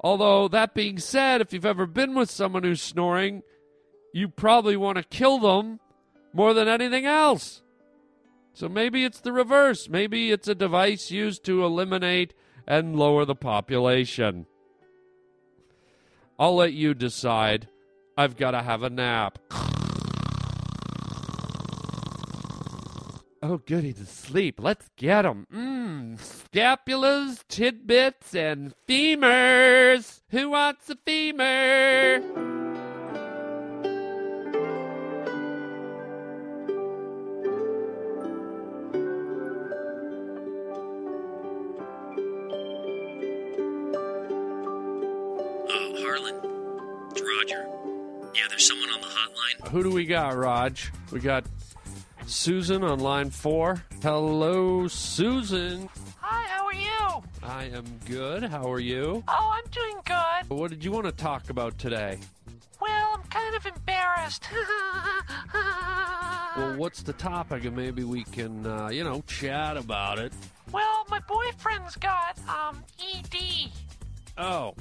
Although, 0.00 0.48
that 0.48 0.74
being 0.74 0.98
said, 0.98 1.40
if 1.40 1.52
you've 1.52 1.66
ever 1.66 1.86
been 1.86 2.14
with 2.14 2.30
someone 2.30 2.62
who's 2.62 2.82
snoring, 2.82 3.42
you 4.12 4.28
probably 4.28 4.76
want 4.76 4.98
to 4.98 5.04
kill 5.04 5.38
them 5.38 5.80
more 6.32 6.54
than 6.54 6.68
anything 6.68 7.06
else. 7.06 7.62
So 8.52 8.68
maybe 8.68 9.04
it's 9.04 9.20
the 9.20 9.32
reverse. 9.32 9.88
Maybe 9.88 10.30
it's 10.30 10.48
a 10.48 10.54
device 10.54 11.10
used 11.10 11.44
to 11.44 11.64
eliminate 11.64 12.34
and 12.66 12.96
lower 12.96 13.24
the 13.24 13.34
population. 13.34 14.46
I'll 16.38 16.56
let 16.56 16.72
you 16.72 16.94
decide. 16.94 17.68
I've 18.16 18.36
got 18.36 18.52
to 18.52 18.62
have 18.62 18.82
a 18.82 18.90
nap. 18.90 19.38
Oh, 23.48 23.58
goody, 23.58 23.92
to 23.92 24.04
sleep. 24.04 24.58
Let's 24.58 24.88
get 24.96 25.24
'em. 25.24 25.46
Mmm, 25.54 26.18
scapulas, 26.18 27.44
tidbits, 27.46 28.34
and 28.34 28.74
femurs. 28.88 30.20
Who 30.30 30.50
wants 30.50 30.90
a 30.90 30.96
femur? 30.96 32.22
Oh, 45.68 45.94
Harland. 46.02 46.40
It's 47.12 47.20
Roger. 47.20 47.68
Yeah, 48.34 48.42
there's 48.48 48.66
someone 48.66 48.90
on 48.90 49.00
the 49.00 49.06
hotline. 49.06 49.68
Who 49.68 49.84
do 49.84 49.90
we 49.90 50.04
got, 50.04 50.36
Raj? 50.36 50.90
We 51.12 51.20
got 51.20 51.44
Susan 52.26 52.82
on 52.82 53.00
line 53.00 53.30
four. 53.30 53.82
Hello, 54.02 54.88
Susan. 54.88 55.88
Hi, 56.20 56.46
how 56.48 56.66
are 56.66 56.74
you? 56.74 57.22
I 57.42 57.64
am 57.76 57.84
good. 58.04 58.42
How 58.42 58.70
are 58.70 58.80
you? 58.80 59.22
Oh, 59.28 59.54
I'm 59.56 59.70
doing 59.70 60.02
good. 60.04 60.56
What 60.56 60.70
did 60.70 60.84
you 60.84 60.90
want 60.90 61.06
to 61.06 61.12
talk 61.12 61.50
about 61.50 61.78
today? 61.78 62.18
Well, 62.80 63.10
I'm 63.14 63.22
kind 63.28 63.54
of 63.56 63.66
embarrassed. 63.66 64.44
Well, 66.56 66.74
what's 66.78 67.02
the 67.02 67.12
topic? 67.12 67.66
And 67.66 67.76
maybe 67.76 68.02
we 68.02 68.24
can, 68.24 68.64
uh, 68.64 68.88
you 68.88 69.04
know, 69.04 69.22
chat 69.26 69.76
about 69.76 70.18
it. 70.18 70.32
well, 70.72 71.04
my 71.10 71.20
boyfriend's 71.28 71.96
got 71.96 72.38
um 72.48 72.82
ED. 72.98 73.70
Oh, 74.38 74.72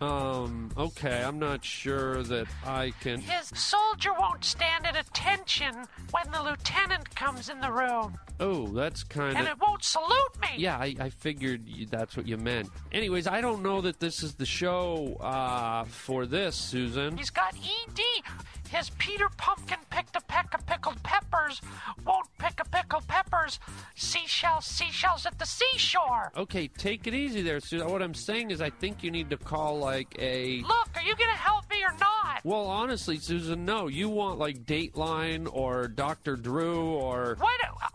um, 0.00 0.70
okay. 0.76 1.22
I'm 1.22 1.38
not 1.38 1.64
sure 1.64 2.22
that 2.24 2.46
I 2.66 2.92
can. 3.00 3.20
His 3.20 3.46
soldier 3.54 4.10
won't 4.18 4.44
stand 4.44 4.86
at 4.86 4.96
attention 4.96 5.74
when 6.10 6.30
the 6.32 6.42
lieutenant 6.42 7.14
comes 7.14 7.48
in 7.48 7.60
the 7.60 7.70
room, 7.70 8.18
Oh, 8.40 8.66
that's 8.68 9.04
kind 9.04 9.36
and 9.36 9.46
of. 9.46 9.52
it 9.52 9.60
won't 9.60 9.69
salute 9.80 10.40
me. 10.40 10.48
Yeah, 10.56 10.76
I, 10.76 10.94
I 10.98 11.10
figured 11.10 11.66
you, 11.66 11.86
that's 11.86 12.16
what 12.16 12.26
you 12.26 12.36
meant. 12.36 12.68
Anyways, 12.92 13.26
I 13.26 13.40
don't 13.40 13.62
know 13.62 13.80
that 13.82 14.00
this 14.00 14.22
is 14.22 14.34
the 14.34 14.46
show 14.46 15.16
uh, 15.20 15.84
for 15.84 16.26
this, 16.26 16.56
Susan. 16.56 17.16
He's 17.16 17.30
got 17.30 17.54
ED. 17.54 18.00
His 18.70 18.90
Peter 18.98 19.28
Pumpkin 19.36 19.78
picked 19.90 20.14
a 20.14 20.20
peck 20.20 20.54
of 20.54 20.64
pickled 20.64 21.02
peppers. 21.02 21.60
Won't 22.06 22.28
pick 22.38 22.60
a 22.60 22.64
pickled 22.64 23.06
peppers. 23.08 23.58
Seashells, 23.96 24.64
seashells 24.64 25.26
at 25.26 25.36
the 25.40 25.44
seashore. 25.44 26.30
Okay, 26.36 26.68
take 26.68 27.08
it 27.08 27.14
easy 27.14 27.42
there, 27.42 27.58
Susan. 27.58 27.90
What 27.90 28.00
I'm 28.00 28.14
saying 28.14 28.52
is, 28.52 28.60
I 28.60 28.70
think 28.70 29.02
you 29.02 29.10
need 29.10 29.28
to 29.30 29.36
call 29.36 29.78
like 29.78 30.14
a. 30.20 30.60
Look, 30.60 30.88
are 30.94 31.02
you 31.02 31.16
gonna 31.16 31.32
help 31.32 31.68
me 31.68 31.82
or 31.82 31.92
not? 31.98 32.44
Well, 32.44 32.66
honestly, 32.66 33.16
Susan, 33.18 33.64
no. 33.64 33.88
You 33.88 34.08
want 34.08 34.38
like 34.38 34.64
Dateline 34.64 35.48
or 35.52 35.88
Dr. 35.88 36.36
Drew 36.36 36.90
or. 36.90 37.36
Wait, 37.40 37.48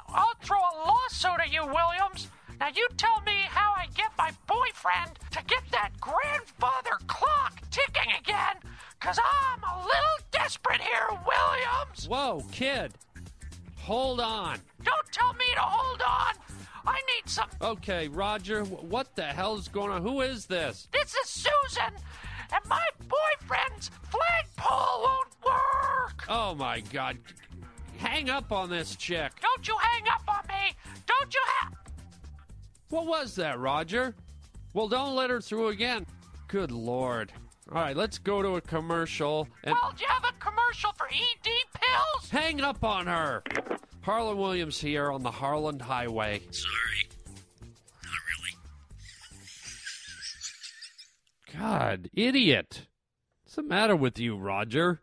I'll 0.10 0.34
throw 0.41 0.58
a 0.58 0.75
lawsuit 1.15 1.39
at 1.39 1.54
you, 1.54 1.65
Williams. 1.65 2.30
Now 2.60 2.67
you 2.73 2.88
tell 2.97 3.21
me 3.21 3.34
how 3.49 3.73
I 3.75 3.88
get 3.95 4.12
my 4.17 4.32
boyfriend 4.47 5.19
to 5.32 5.43
get 5.45 5.63
that 5.71 5.91
grandfather 5.99 6.97
clock 7.08 7.60
ticking 7.69 8.13
again, 8.19 8.56
cause 8.99 9.19
I'm 9.19 9.63
a 9.63 9.78
little 9.78 10.28
desperate 10.32 10.82
here, 10.82 11.08
Williams. 11.10 12.08
Whoa, 12.08 12.43
kid. 12.51 12.93
Hold 13.78 14.19
on. 14.19 14.60
Don't 14.84 15.12
tell 15.12 15.34
me 15.34 15.45
to 15.54 15.62
hold 15.62 16.01
on. 16.01 16.34
I 16.88 16.95
need 17.15 17.30
some. 17.30 17.49
Okay, 17.62 18.08
Roger, 18.08 18.63
what 18.63 19.15
the 19.15 19.23
hell 19.23 19.58
is 19.58 19.67
going 19.67 19.91
on? 19.91 20.01
Who 20.01 20.21
is 20.21 20.45
this? 20.45 20.88
This 20.93 21.13
is 21.15 21.30
Susan, 21.30 21.93
and 22.54 22.65
my 22.69 22.86
boyfriend's 22.99 23.89
flagpole 24.04 25.04
won't 25.04 25.36
work. 25.43 26.25
Oh 26.30 26.56
my 26.56 26.80
god. 26.80 27.17
Hang 27.97 28.30
up 28.30 28.51
on 28.51 28.69
this 28.69 28.95
chick. 28.95 29.32
Don't 29.41 29.67
you 29.67 29.75
hang 29.80 30.04
up 30.13 30.23
What 32.89 33.08
was 33.08 33.36
that, 33.36 33.60
Roger? 33.60 34.15
Well, 34.74 34.88
don't 34.88 35.15
let 35.15 35.30
her 35.30 35.41
through 35.41 35.69
again. 35.69 36.06
Good 36.48 36.71
lord. 36.71 37.32
All 37.71 37.82
right, 37.82 37.98
let's 37.98 38.19
go 38.19 38.43
to 38.43 38.56
a 38.58 38.62
commercial 38.62 39.48
and 39.63 39.74
Well, 39.82 39.91
do 39.98 40.04
you 40.04 40.10
have 40.10 40.24
a 40.24 40.34
commercial 40.39 40.91
for 40.93 41.08
ED 41.08 41.50
pills? 41.74 42.30
hang 42.30 42.62
up 42.62 42.84
on 42.84 43.08
her. 43.08 43.41
Harland 44.02 44.38
Williams 44.38 44.80
here 44.80 45.12
on 45.12 45.24
the 45.24 45.32
Harland 45.32 45.82
Highway. 45.82 46.41
Sorry. 46.52 47.10
Not 48.04 48.13
really. 48.30 48.54
God, 51.60 52.10
idiot. 52.13 52.86
What's 53.43 53.56
the 53.56 53.63
matter 53.63 53.95
with 53.95 54.19
you, 54.19 54.38
Roger? 54.38 55.02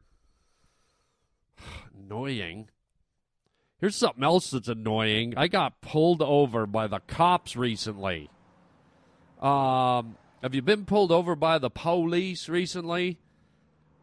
annoying. 1.98 2.68
Here's 3.82 3.96
something 3.96 4.22
else 4.22 4.52
that's 4.52 4.68
annoying. 4.68 5.34
I 5.36 5.48
got 5.48 5.80
pulled 5.80 6.22
over 6.22 6.66
by 6.66 6.86
the 6.86 7.00
cops 7.00 7.56
recently. 7.56 8.30
Um, 9.40 10.16
have 10.40 10.54
you 10.54 10.62
been 10.62 10.84
pulled 10.84 11.10
over 11.10 11.34
by 11.34 11.58
the 11.58 11.68
police 11.68 12.48
recently? 12.48 13.18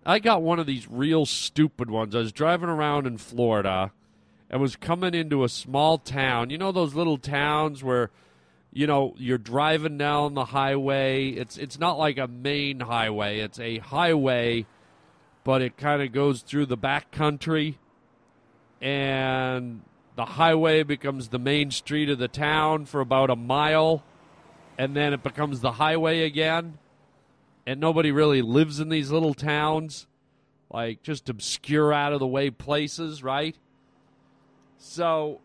I 0.05 0.19
got 0.19 0.41
one 0.41 0.59
of 0.59 0.67
these 0.67 0.89
real 0.89 1.25
stupid 1.25 1.89
ones. 1.89 2.13
I 2.13 2.19
was 2.19 2.33
driving 2.33 2.67
around 2.67 3.07
in 3.07 3.17
Florida 3.17 3.93
and 4.49 4.61
was 4.61 4.75
coming 4.75 5.13
into 5.13 5.45
a 5.45 5.49
small 5.49 5.97
town. 5.97 6.49
You 6.49 6.57
know 6.57 6.73
those 6.73 6.93
little 6.93 7.17
towns 7.17 7.81
where 7.81 8.11
you 8.73 8.85
know 8.85 9.15
you're 9.17 9.37
driving 9.37 9.97
down 9.97 10.33
the 10.33 10.45
highway. 10.45 11.29
It's 11.29 11.57
it's 11.57 11.79
not 11.79 11.97
like 11.97 12.17
a 12.17 12.27
main 12.27 12.81
highway. 12.81 13.39
It's 13.39 13.59
a 13.59 13.77
highway 13.77 14.65
but 15.45 15.61
it 15.61 15.77
kind 15.77 16.01
of 16.01 16.11
goes 16.11 16.41
through 16.41 16.65
the 16.65 16.77
back 16.77 17.11
country 17.11 17.79
and 18.81 19.81
the 20.15 20.25
highway 20.25 20.83
becomes 20.83 21.29
the 21.29 21.39
main 21.39 21.71
street 21.71 22.09
of 22.09 22.19
the 22.19 22.27
town 22.27 22.85
for 22.85 23.01
about 23.01 23.29
a 23.29 23.35
mile 23.35 24.03
and 24.77 24.95
then 24.95 25.13
it 25.13 25.23
becomes 25.23 25.59
the 25.59 25.73
highway 25.73 26.23
again. 26.23 26.77
And 27.67 27.79
nobody 27.79 28.11
really 28.11 28.41
lives 28.41 28.79
in 28.79 28.89
these 28.89 29.11
little 29.11 29.33
towns 29.33 30.07
like 30.71 31.03
just 31.03 31.29
obscure 31.29 31.91
out 31.91 32.13
of 32.13 32.19
the 32.19 32.27
way 32.27 32.49
places 32.49 33.23
right? 33.23 33.55
So 34.77 35.41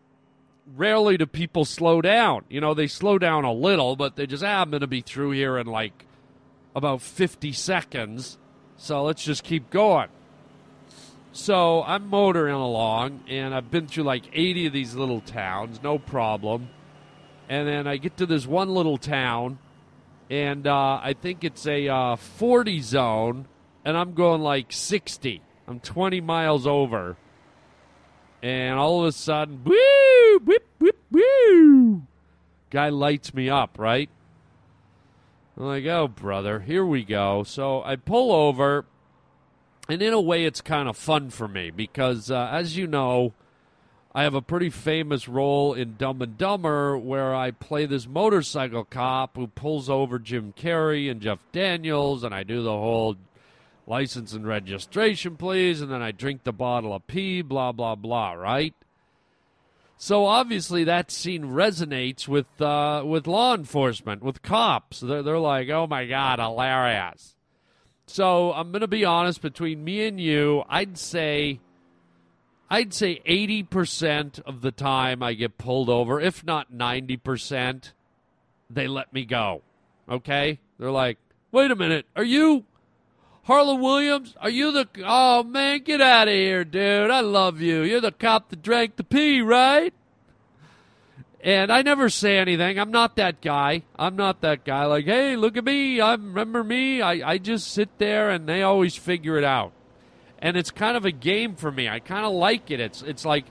rarely 0.75 1.17
do 1.17 1.25
people 1.25 1.65
slow 1.65 2.01
down. 2.01 2.45
You 2.49 2.61
know 2.61 2.73
they 2.73 2.87
slow 2.87 3.17
down 3.17 3.43
a 3.43 3.53
little 3.53 3.95
but 3.95 4.15
they 4.15 4.25
just 4.25 4.43
ah, 4.43 4.61
i'm 4.61 4.71
going 4.71 4.81
to 4.81 4.87
be 4.87 5.01
through 5.01 5.31
here 5.31 5.57
in 5.57 5.67
like 5.67 6.05
about 6.75 7.01
50 7.01 7.51
seconds 7.53 8.37
so 8.77 9.03
let's 9.03 9.23
just 9.23 9.43
keep 9.43 9.69
going 9.69 10.09
so 11.35 11.83
I'm 11.83 12.07
motoring 12.07 12.55
along, 12.55 13.25
and 13.27 13.53
I've 13.53 13.69
been 13.69 13.87
through 13.87 14.05
like 14.05 14.23
80 14.31 14.67
of 14.67 14.73
these 14.73 14.95
little 14.95 15.19
towns, 15.19 15.81
no 15.83 15.99
problem. 15.99 16.69
And 17.49 17.67
then 17.67 17.87
I 17.87 17.97
get 17.97 18.17
to 18.17 18.25
this 18.25 18.47
one 18.47 18.69
little 18.69 18.97
town, 18.97 19.59
and 20.29 20.65
uh, 20.65 20.99
I 21.03 21.13
think 21.19 21.43
it's 21.43 21.67
a 21.67 21.89
uh, 21.89 22.15
40 22.15 22.79
zone, 22.79 23.47
and 23.83 23.97
I'm 23.97 24.13
going 24.13 24.41
like 24.41 24.71
60. 24.71 25.41
I'm 25.67 25.81
20 25.81 26.21
miles 26.21 26.65
over. 26.65 27.17
And 28.41 28.79
all 28.79 29.01
of 29.01 29.07
a 29.07 29.11
sudden, 29.11 29.61
woo, 29.65 30.39
whip, 30.39 30.65
whip, 30.79 30.99
woo. 31.11 32.03
Guy 32.69 32.89
lights 32.89 33.33
me 33.33 33.49
up, 33.49 33.77
right? 33.77 34.09
I'm 35.57 35.65
like, 35.65 35.85
oh, 35.85 36.07
brother, 36.07 36.61
here 36.61 36.85
we 36.85 37.03
go. 37.03 37.43
So 37.43 37.83
I 37.83 37.97
pull 37.97 38.31
over, 38.31 38.85
and 39.87 40.01
in 40.01 40.13
a 40.13 40.21
way, 40.21 40.45
it's 40.45 40.61
kind 40.61 40.89
of 40.89 40.97
fun 40.97 41.29
for 41.29 41.47
me 41.47 41.71
because, 41.71 42.31
uh, 42.31 42.49
as 42.51 42.77
you 42.77 42.87
know, 42.87 43.33
I 44.13 44.23
have 44.23 44.33
a 44.33 44.41
pretty 44.41 44.69
famous 44.69 45.27
role 45.27 45.73
in 45.73 45.95
Dumb 45.97 46.21
and 46.21 46.37
Dumber 46.37 46.97
where 46.97 47.35
I 47.35 47.51
play 47.51 47.85
this 47.85 48.07
motorcycle 48.07 48.85
cop 48.85 49.35
who 49.35 49.47
pulls 49.47 49.89
over 49.89 50.19
Jim 50.19 50.53
Carrey 50.57 51.11
and 51.11 51.21
Jeff 51.21 51.39
Daniels, 51.51 52.23
and 52.23 52.33
I 52.33 52.43
do 52.43 52.63
the 52.63 52.71
whole 52.71 53.17
license 53.85 54.33
and 54.33 54.47
registration, 54.47 55.35
please, 55.35 55.81
and 55.81 55.91
then 55.91 56.01
I 56.01 56.11
drink 56.11 56.43
the 56.43 56.53
bottle 56.53 56.93
of 56.93 57.05
pee, 57.07 57.41
blah, 57.41 57.71
blah, 57.71 57.95
blah, 57.95 58.31
right? 58.31 58.73
So 59.97 60.25
obviously 60.25 60.83
that 60.85 61.11
scene 61.11 61.45
resonates 61.45 62.27
with 62.27 62.61
uh, 62.61 63.03
with 63.05 63.27
law 63.27 63.53
enforcement, 63.53 64.23
with 64.23 64.41
cops. 64.41 64.99
They're, 64.99 65.23
they're 65.23 65.39
like, 65.39 65.69
oh 65.69 65.87
my 65.87 66.05
God, 66.05 66.39
hilarious. 66.39 67.34
So 68.07 68.53
I'm 68.53 68.71
going 68.71 68.81
to 68.81 68.87
be 68.87 69.05
honest, 69.05 69.41
between 69.41 69.83
me 69.83 70.05
and 70.05 70.19
you, 70.19 70.63
I'd 70.69 70.97
say. 70.97 71.59
I'd 72.67 72.95
say 72.95 73.21
80% 73.27 74.39
of 74.41 74.61
the 74.61 74.71
time 74.71 75.21
I 75.21 75.33
get 75.33 75.59
pulled 75.59 75.87
over, 75.87 76.19
if 76.19 76.43
not 76.43 76.73
90%, 76.73 77.91
they 78.71 78.87
let 78.87 79.13
me 79.13 79.23
go. 79.23 79.61
Okay? 80.09 80.59
They're 80.79 80.89
like, 80.89 81.19
wait 81.51 81.69
a 81.69 81.75
minute, 81.75 82.07
are 82.15 82.23
you 82.23 82.65
Harland 83.43 83.81
Williams? 83.81 84.35
Are 84.41 84.49
you 84.49 84.71
the. 84.71 84.87
Oh, 85.05 85.43
man, 85.43 85.81
get 85.83 86.01
out 86.01 86.27
of 86.27 86.33
here, 86.33 86.65
dude. 86.65 87.11
I 87.11 87.19
love 87.19 87.61
you. 87.61 87.83
You're 87.83 88.01
the 88.01 88.11
cop 88.11 88.49
that 88.49 88.63
drank 88.63 88.95
the 88.95 89.03
pee, 89.03 89.41
right? 89.41 89.93
And 91.45 91.71
I 91.71 91.83
never 91.83 92.09
say 92.09 92.39
anything. 92.39 92.79
I'm 92.79 92.89
not 92.89 93.17
that 93.17 93.39
guy. 93.39 93.83
I'm 93.99 94.15
not 94.15 94.41
that 94.41 94.65
guy. 94.65 94.85
Like, 94.85 95.05
hey, 95.05 95.35
look 95.35 95.55
at 95.57 95.63
me. 95.63 96.01
I 96.01 96.13
remember 96.13 96.63
me. 96.63 97.03
I, 97.03 97.33
I 97.33 97.37
just 97.37 97.71
sit 97.71 97.99
there 97.99 98.31
and 98.31 98.49
they 98.49 98.63
always 98.63 98.95
figure 98.95 99.37
it 99.37 99.43
out. 99.43 99.71
And 100.39 100.57
it's 100.57 100.71
kind 100.71 100.97
of 100.97 101.05
a 101.05 101.11
game 101.11 101.55
for 101.55 101.71
me. 101.71 101.87
I 101.87 101.99
kind 101.99 102.25
of 102.25 102.33
like 102.33 102.71
it. 102.71 102.79
It's 102.79 103.03
it's 103.03 103.25
like 103.25 103.45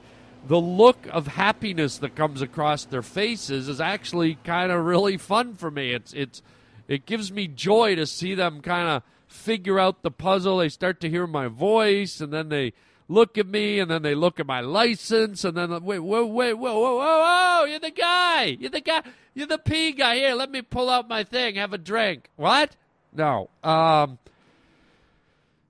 the 0.48 0.60
look 0.60 1.06
of 1.12 1.28
happiness 1.28 1.98
that 1.98 2.16
comes 2.16 2.42
across 2.42 2.84
their 2.84 3.00
faces 3.00 3.68
is 3.68 3.80
actually 3.80 4.38
kind 4.42 4.72
of 4.72 4.84
really 4.84 5.16
fun 5.16 5.54
for 5.54 5.70
me. 5.70 5.92
It's 5.92 6.12
it's 6.14 6.42
it 6.88 7.06
gives 7.06 7.30
me 7.30 7.46
joy 7.46 7.94
to 7.94 8.06
see 8.06 8.34
them 8.34 8.60
kind 8.60 8.88
of 8.88 9.02
figure 9.28 9.78
out 9.78 10.02
the 10.02 10.10
puzzle. 10.10 10.58
They 10.58 10.68
start 10.68 10.98
to 11.00 11.08
hear 11.08 11.28
my 11.28 11.46
voice, 11.46 12.20
and 12.20 12.32
then 12.32 12.48
they 12.48 12.72
look 13.08 13.38
at 13.38 13.46
me, 13.46 13.78
and 13.78 13.90
then 13.90 14.02
they 14.02 14.14
look 14.14 14.40
at 14.40 14.46
my 14.46 14.60
license, 14.60 15.44
and 15.44 15.56
then 15.56 15.70
wait, 15.84 15.98
wait, 15.98 16.28
wait, 16.28 16.54
whoa, 16.54 16.78
whoa, 16.78 16.96
whoa, 16.96 17.20
whoa! 17.20 17.64
You're 17.64 17.80
the 17.80 17.90
guy. 17.90 18.56
You're 18.58 18.70
the 18.70 18.80
guy. 18.80 19.02
You're 19.34 19.46
the 19.46 19.58
P 19.58 19.92
guy. 19.92 20.16
Here, 20.16 20.34
let 20.34 20.50
me 20.50 20.62
pull 20.62 20.88
out 20.88 21.08
my 21.08 21.24
thing. 21.24 21.56
Have 21.56 21.72
a 21.72 21.78
drink. 21.78 22.30
What? 22.36 22.76
No. 23.12 23.50
Um. 23.62 24.18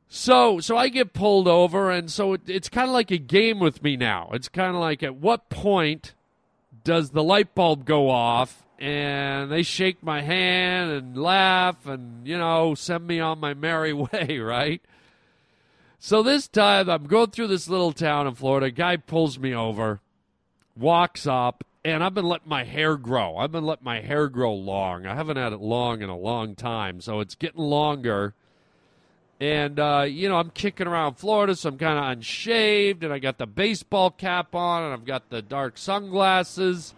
So, 0.08 0.60
so 0.60 0.76
I 0.76 0.90
get 0.90 1.12
pulled 1.12 1.48
over, 1.48 1.90
and 1.90 2.08
so 2.10 2.34
it, 2.34 2.42
it's 2.46 2.68
kind 2.68 2.88
of 2.88 2.94
like 2.94 3.10
a 3.10 3.18
game 3.18 3.58
with 3.58 3.82
me 3.82 3.96
now. 3.96 4.30
It's 4.32 4.48
kind 4.48 4.74
of 4.74 4.80
like 4.80 5.02
at 5.02 5.16
what 5.16 5.48
point 5.48 6.14
does 6.84 7.10
the 7.10 7.22
light 7.22 7.52
bulb 7.54 7.84
go 7.84 8.10
off, 8.10 8.64
and 8.78 9.50
they 9.50 9.64
shake 9.64 10.04
my 10.04 10.22
hand 10.22 10.92
and 10.92 11.16
laugh, 11.20 11.86
and 11.86 12.26
you 12.28 12.38
know, 12.38 12.76
send 12.76 13.06
me 13.06 13.18
on 13.18 13.40
my 13.40 13.54
merry 13.54 13.92
way, 13.92 14.38
right? 14.38 14.80
So 16.06 16.22
this 16.22 16.48
time, 16.48 16.90
I'm 16.90 17.04
going 17.04 17.30
through 17.30 17.46
this 17.46 17.66
little 17.66 17.92
town 17.92 18.26
in 18.26 18.34
Florida. 18.34 18.70
Guy 18.70 18.98
pulls 18.98 19.38
me 19.38 19.54
over, 19.54 20.02
walks 20.76 21.26
up, 21.26 21.64
and 21.82 22.04
I've 22.04 22.12
been 22.12 22.26
letting 22.26 22.50
my 22.50 22.64
hair 22.64 22.98
grow. 22.98 23.38
I've 23.38 23.52
been 23.52 23.64
letting 23.64 23.86
my 23.86 24.02
hair 24.02 24.28
grow 24.28 24.52
long. 24.52 25.06
I 25.06 25.14
haven't 25.14 25.38
had 25.38 25.54
it 25.54 25.62
long 25.62 26.02
in 26.02 26.10
a 26.10 26.16
long 26.16 26.56
time, 26.56 27.00
so 27.00 27.20
it's 27.20 27.34
getting 27.34 27.62
longer. 27.62 28.34
And, 29.40 29.80
uh, 29.80 30.04
you 30.06 30.28
know, 30.28 30.36
I'm 30.36 30.50
kicking 30.50 30.86
around 30.86 31.14
Florida, 31.14 31.56
so 31.56 31.70
I'm 31.70 31.78
kind 31.78 31.98
of 31.98 32.18
unshaved, 32.18 33.02
and 33.02 33.10
I 33.10 33.18
got 33.18 33.38
the 33.38 33.46
baseball 33.46 34.10
cap 34.10 34.54
on, 34.54 34.82
and 34.82 34.92
I've 34.92 35.06
got 35.06 35.30
the 35.30 35.40
dark 35.40 35.78
sunglasses. 35.78 36.92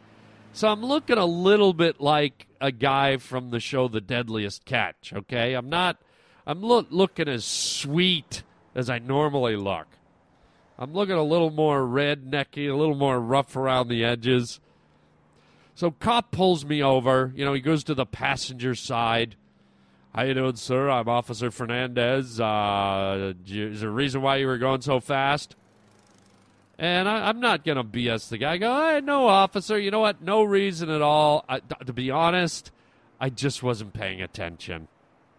So 0.53 0.67
I'm 0.67 0.85
looking 0.85 1.17
a 1.17 1.27
little 1.27 1.75
bit 1.75 2.01
like 2.01 2.49
a 2.61 2.73
guy 2.73 3.19
from 3.19 3.51
the 3.51 3.61
show 3.61 3.87
The 3.87 4.01
Deadliest 4.01 4.65
Catch, 4.65 5.13
okay? 5.15 5.55
I'm 5.55 5.69
not, 5.71 5.97
I'm 6.45 6.61
lo- 6.61 6.89
looking 6.91 7.29
as 7.29 7.45
sweet 7.45 8.43
as 8.77 8.91
I 8.91 8.99
normally 8.99 9.57
look. 9.57 9.87
I'm 10.79 10.93
looking 10.93 11.17
a 11.17 11.23
little 11.23 11.51
more 11.51 11.81
rednecky, 11.81 12.71
a 12.71 12.77
little 12.77 12.95
more 12.95 13.19
rough 13.19 13.57
around 13.57 13.89
the 13.89 14.05
edges. 14.05 14.61
So 15.75 15.91
cop 15.91 16.31
pulls 16.31 16.65
me 16.65 16.83
over. 16.83 17.33
You 17.35 17.47
know, 17.47 17.55
he 17.55 17.61
goes 17.61 17.83
to 17.85 17.95
the 17.95 18.07
passenger 18.07 18.75
side. 18.75 19.37
How 20.15 20.23
you 20.23 20.35
doing, 20.35 20.57
sir? 20.57 20.91
I'm 20.91 21.09
Officer 21.09 21.51
Fernandez. 21.51 22.39
Uh, 22.39 23.33
is 23.47 23.81
there 23.81 23.89
a 23.89 23.93
reason 23.93 24.21
why 24.21 24.37
you 24.37 24.47
were 24.47 24.59
going 24.59 24.83
so 24.83 25.01
fast? 25.01 25.57
And 26.79 27.09
I, 27.09 27.31
am 27.31 27.41
not 27.41 27.65
going 27.65 27.77
to 27.77 27.85
BS 27.85 28.29
the 28.29 28.37
guy. 28.37 28.53
I 28.53 28.59
go, 28.59 28.75
hey, 28.75 29.01
no, 29.01 29.29
officer. 29.29 29.79
You 29.79 29.91
know 29.91 30.01
what? 30.01 30.21
No 30.21 30.43
reason 30.43 30.91
at 30.91 31.01
all. 31.01 31.47
I, 31.49 31.61
to 31.61 31.93
be 31.95 32.11
honest, 32.11 32.71
I 33.19 33.31
just 33.31 33.63
wasn't 33.63 33.95
paying 33.95 34.21
attention. 34.21 34.89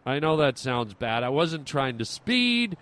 I 0.03 0.19
know 0.19 0.37
that 0.37 0.57
sounds 0.57 0.95
bad. 0.95 1.23
I 1.23 1.29
wasn't 1.29 1.67
trying 1.67 1.99
to 1.99 2.05
speed, 2.05 2.77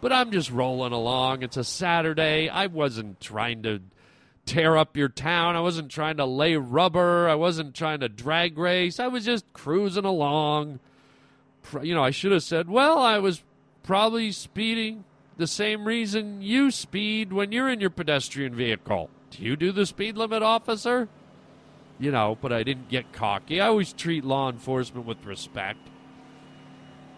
but 0.00 0.12
I'm 0.12 0.30
just 0.30 0.50
rolling 0.50 0.92
along. 0.92 1.42
It's 1.42 1.56
a 1.56 1.64
Saturday. 1.64 2.48
I 2.48 2.66
wasn't 2.66 3.20
trying 3.20 3.62
to 3.62 3.80
tear 4.46 4.76
up 4.76 4.96
your 4.96 5.08
town. 5.08 5.56
I 5.56 5.60
wasn't 5.60 5.90
trying 5.90 6.16
to 6.18 6.24
lay 6.24 6.56
rubber. 6.56 7.28
I 7.28 7.34
wasn't 7.34 7.74
trying 7.74 8.00
to 8.00 8.08
drag 8.08 8.56
race. 8.58 8.98
I 8.98 9.08
was 9.08 9.24
just 9.24 9.52
cruising 9.52 10.04
along 10.04 10.80
you 11.82 11.94
know, 11.94 12.02
I 12.02 12.10
should 12.10 12.32
have 12.32 12.42
said, 12.42 12.68
well, 12.68 12.98
I 12.98 13.18
was 13.18 13.42
probably 13.82 14.32
speeding 14.32 15.04
the 15.36 15.46
same 15.46 15.86
reason 15.86 16.42
you 16.42 16.70
speed 16.70 17.32
when 17.32 17.52
you're 17.52 17.68
in 17.68 17.80
your 17.80 17.90
pedestrian 17.90 18.54
vehicle. 18.54 19.10
Do 19.30 19.42
you 19.42 19.56
do 19.56 19.72
the 19.72 19.86
speed 19.86 20.16
limit, 20.16 20.42
officer? 20.42 21.08
You 21.98 22.10
know, 22.10 22.38
but 22.40 22.52
I 22.52 22.62
didn't 22.62 22.88
get 22.88 23.12
cocky. 23.12 23.60
I 23.60 23.68
always 23.68 23.92
treat 23.92 24.24
law 24.24 24.48
enforcement 24.48 25.06
with 25.06 25.24
respect. 25.24 25.80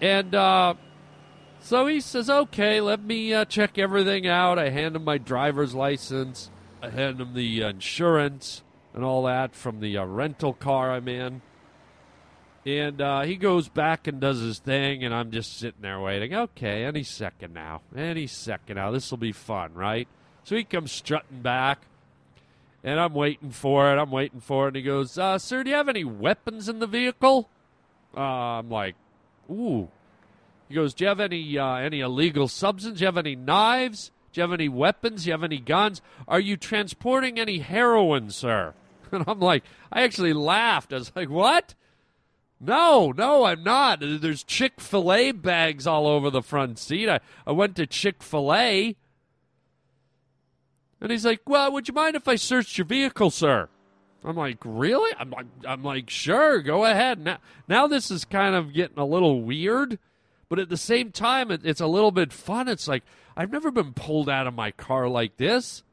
And 0.00 0.34
uh, 0.34 0.74
so 1.60 1.86
he 1.86 2.00
says, 2.00 2.28
okay, 2.28 2.80
let 2.80 3.02
me 3.02 3.32
uh, 3.32 3.44
check 3.44 3.78
everything 3.78 4.26
out. 4.26 4.58
I 4.58 4.70
hand 4.70 4.96
him 4.96 5.04
my 5.04 5.18
driver's 5.18 5.74
license, 5.74 6.50
I 6.82 6.90
hand 6.90 7.20
him 7.20 7.34
the 7.34 7.62
insurance 7.62 8.62
and 8.94 9.04
all 9.04 9.24
that 9.24 9.54
from 9.54 9.80
the 9.80 9.98
uh, 9.98 10.04
rental 10.04 10.52
car 10.52 10.92
I'm 10.92 11.08
in. 11.08 11.42
And 12.66 13.00
uh, 13.00 13.22
he 13.22 13.36
goes 13.36 13.68
back 13.68 14.06
and 14.06 14.20
does 14.20 14.40
his 14.40 14.58
thing, 14.58 15.02
and 15.02 15.14
I'm 15.14 15.30
just 15.30 15.58
sitting 15.58 15.80
there 15.80 15.98
waiting. 15.98 16.34
Okay, 16.34 16.84
any 16.84 17.02
second 17.02 17.54
now. 17.54 17.80
Any 17.96 18.26
second 18.26 18.76
now. 18.76 18.90
This 18.90 19.10
will 19.10 19.18
be 19.18 19.32
fun, 19.32 19.72
right? 19.72 20.06
So 20.44 20.56
he 20.56 20.64
comes 20.64 20.92
strutting 20.92 21.40
back, 21.40 21.80
and 22.84 23.00
I'm 23.00 23.14
waiting 23.14 23.50
for 23.50 23.90
it. 23.90 23.98
I'm 23.98 24.10
waiting 24.10 24.40
for 24.40 24.66
it. 24.66 24.68
And 24.68 24.76
he 24.76 24.82
goes, 24.82 25.16
uh, 25.16 25.38
Sir, 25.38 25.64
do 25.64 25.70
you 25.70 25.76
have 25.76 25.88
any 25.88 26.04
weapons 26.04 26.68
in 26.68 26.80
the 26.80 26.86
vehicle? 26.86 27.48
Uh, 28.14 28.20
I'm 28.20 28.68
like, 28.68 28.96
Ooh. 29.50 29.88
He 30.70 30.76
goes, 30.76 30.94
Do 30.94 31.02
you 31.04 31.09
have 31.09 31.18
any, 31.18 31.59
uh, 31.59 31.74
any 31.74 31.98
illegal 31.98 32.46
substance? 32.46 32.98
Do 32.98 33.02
you 33.02 33.06
have 33.06 33.18
any 33.18 33.35
knives? 33.35 34.12
Do 34.33 34.40
you 34.40 34.42
have 34.42 34.52
any 34.52 34.68
weapons? 34.68 35.24
Do 35.24 35.28
you 35.28 35.33
have 35.33 35.42
any 35.42 35.59
guns? 35.59 36.00
Are 36.28 36.38
you 36.38 36.56
transporting 36.56 37.40
any 37.40 37.59
heroin, 37.59 38.30
sir? 38.30 38.72
And 39.12 39.24
I'm 39.26 39.40
like, 39.40 39.64
I 39.90 40.02
actually 40.02 40.33
laughed. 40.33 40.92
I 40.92 40.98
was 40.98 41.11
like, 41.16 41.28
What? 41.28 41.74
No, 42.61 43.11
no, 43.11 43.44
I'm 43.46 43.64
not. 43.64 43.98
There's 44.00 44.44
Chick 44.44 44.80
fil 44.80 45.12
A 45.12 45.33
bags 45.33 45.88
all 45.88 46.06
over 46.06 46.30
the 46.30 46.42
front 46.42 46.78
seat. 46.78 47.09
I, 47.09 47.18
I 47.44 47.50
went 47.50 47.74
to 47.76 47.87
Chick 47.88 48.22
fil 48.22 48.54
A. 48.54 48.94
And 51.00 51.11
he's 51.11 51.24
like, 51.24 51.40
Well, 51.48 51.72
would 51.72 51.88
you 51.88 51.94
mind 51.94 52.14
if 52.14 52.28
I 52.28 52.37
searched 52.37 52.78
your 52.78 52.85
vehicle, 52.85 53.30
sir? 53.30 53.68
I'm 54.22 54.37
like, 54.37 54.59
Really? 54.64 55.12
I'm 55.18 55.30
like, 55.30 55.46
I'm 55.66 55.83
like, 55.83 56.09
Sure, 56.09 56.61
go 56.61 56.85
ahead. 56.85 57.18
Now, 57.18 57.38
now 57.66 57.88
this 57.88 58.12
is 58.12 58.24
kind 58.24 58.54
of 58.54 58.72
getting 58.72 58.98
a 58.98 59.04
little 59.04 59.42
weird, 59.42 59.98
but 60.50 60.58
at 60.58 60.68
the 60.68 60.76
same 60.76 61.12
time, 61.12 61.50
it, 61.50 61.64
it's 61.64 61.80
a 61.80 61.86
little 61.86 62.10
bit 62.10 62.32
fun. 62.32 62.68
It's 62.68 62.88
like, 62.88 63.04
I've 63.36 63.52
never 63.52 63.70
been 63.70 63.94
pulled 63.94 64.28
out 64.28 64.48
of 64.48 64.52
my 64.52 64.72
car 64.72 65.08
like 65.08 65.38
this. 65.38 65.84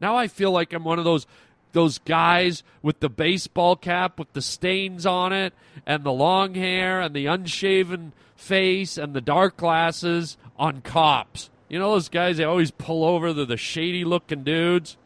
Now 0.00 0.16
I 0.16 0.28
feel 0.28 0.52
like 0.52 0.72
I'm 0.72 0.84
one 0.84 0.98
of 0.98 1.04
those 1.04 1.26
those 1.72 1.98
guys 1.98 2.64
with 2.82 2.98
the 2.98 3.08
baseball 3.08 3.76
cap 3.76 4.18
with 4.18 4.32
the 4.32 4.42
stains 4.42 5.06
on 5.06 5.32
it 5.32 5.52
and 5.86 6.02
the 6.02 6.12
long 6.12 6.54
hair 6.54 7.00
and 7.00 7.14
the 7.14 7.26
unshaven 7.26 8.12
face 8.34 8.98
and 8.98 9.14
the 9.14 9.20
dark 9.20 9.56
glasses 9.56 10.36
on 10.58 10.80
cops. 10.80 11.48
You 11.68 11.78
know 11.78 11.92
those 11.92 12.08
guys 12.08 12.38
they 12.38 12.44
always 12.44 12.72
pull 12.72 13.04
over 13.04 13.32
they're 13.32 13.44
the 13.44 13.56
shady 13.56 14.04
looking 14.04 14.42
dudes 14.42 14.96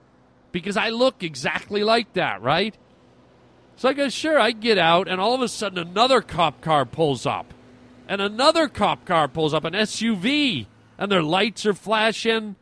because 0.53 0.77
I 0.77 0.91
look 0.91 1.23
exactly 1.23 1.85
like 1.85 2.13
that, 2.15 2.41
right? 2.41 2.75
So 3.77 3.89
I 3.89 3.93
go, 3.93 4.09
sure, 4.09 4.39
I 4.39 4.53
get 4.53 4.79
out, 4.79 5.09
and 5.09 5.21
all 5.21 5.35
of 5.35 5.43
a 5.43 5.49
sudden 5.49 5.79
another 5.79 6.23
cop 6.23 6.61
car 6.61 6.87
pulls 6.87 7.27
up. 7.27 7.53
And 8.07 8.21
another 8.21 8.69
cop 8.69 9.05
car 9.05 9.29
pulls 9.29 9.55
up, 9.55 9.65
an 9.65 9.73
SUV, 9.73 10.67
and 10.99 11.11
their 11.11 11.23
lights 11.23 11.65
are 11.65 11.75
flashing 11.75 12.57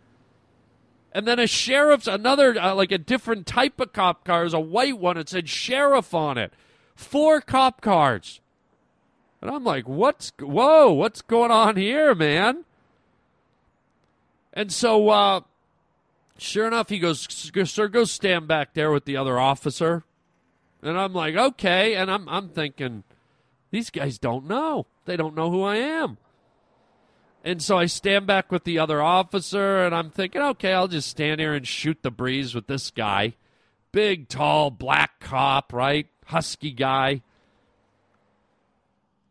and 1.15 1.27
then 1.27 1.39
a 1.39 1.47
sheriff's 1.47 2.07
another 2.07 2.59
uh, 2.59 2.75
like 2.75 2.91
a 2.91 2.99
different 2.99 3.47
type 3.47 3.79
of 3.81 3.93
cop 3.93 4.25
car 4.25 4.45
is 4.45 4.55
a 4.55 4.61
white 4.61 4.99
one. 4.99 5.19
It 5.19 5.29
said 5.29 5.49
sheriff 5.49 6.15
on 6.15 6.39
it. 6.39 6.53
Four 6.95 7.41
cop 7.41 7.81
cars. 7.81 8.41
And 9.41 9.51
I'm 9.51 9.65
like, 9.65 9.89
what's 9.89 10.33
whoa, 10.41 10.93
what's 10.93 11.21
going 11.21 11.51
on 11.51 11.77
here, 11.77 12.15
man? 12.15 12.65
And 14.55 14.73
so 14.73 15.11
uh 15.11 15.41
sure 16.39 16.67
enough 16.67 16.89
he 16.89 16.99
goes 16.99 17.29
sir 17.31 17.89
go 17.89 18.05
stand 18.05 18.49
back 18.49 18.73
there 18.73 18.91
with 18.91 19.05
the 19.05 19.17
other 19.17 19.39
officer. 19.39 20.05
And 20.83 20.99
I'm 20.99 21.13
like, 21.13 21.37
okay, 21.37 21.95
and 21.95 22.11
I'm 22.11 22.27
I'm 22.29 22.49
thinking 22.49 23.05
these 23.73 23.91
guys 23.91 24.19
don't 24.19 24.47
know. 24.47 24.87
They 25.07 25.17
don't 25.17 25.35
know 25.35 25.51
who 25.51 25.63
I 25.63 25.77
am. 25.77 26.19
And 27.43 27.61
so 27.61 27.77
I 27.77 27.87
stand 27.87 28.27
back 28.27 28.53
with 28.53 28.63
the 28.63 28.79
other 28.79 29.03
officer, 29.03 29.85
and 29.85 29.93
I'm 29.95 30.11
thinking, 30.11 30.43
okay, 30.43 30.73
I'll 30.73 30.87
just 30.87 31.09
stand 31.09 31.41
here 31.41 31.55
and 31.55 31.67
shoot 31.67 31.99
the 32.03 32.11
breeze 32.13 32.55
with 32.55 32.69
this 32.69 32.93
guy. 32.93 33.35
big, 33.91 34.29
tall, 34.29 34.71
black 34.71 35.19
cop, 35.21 35.73
right? 35.73 36.07
Husky 36.27 36.71
guy. 36.71 37.23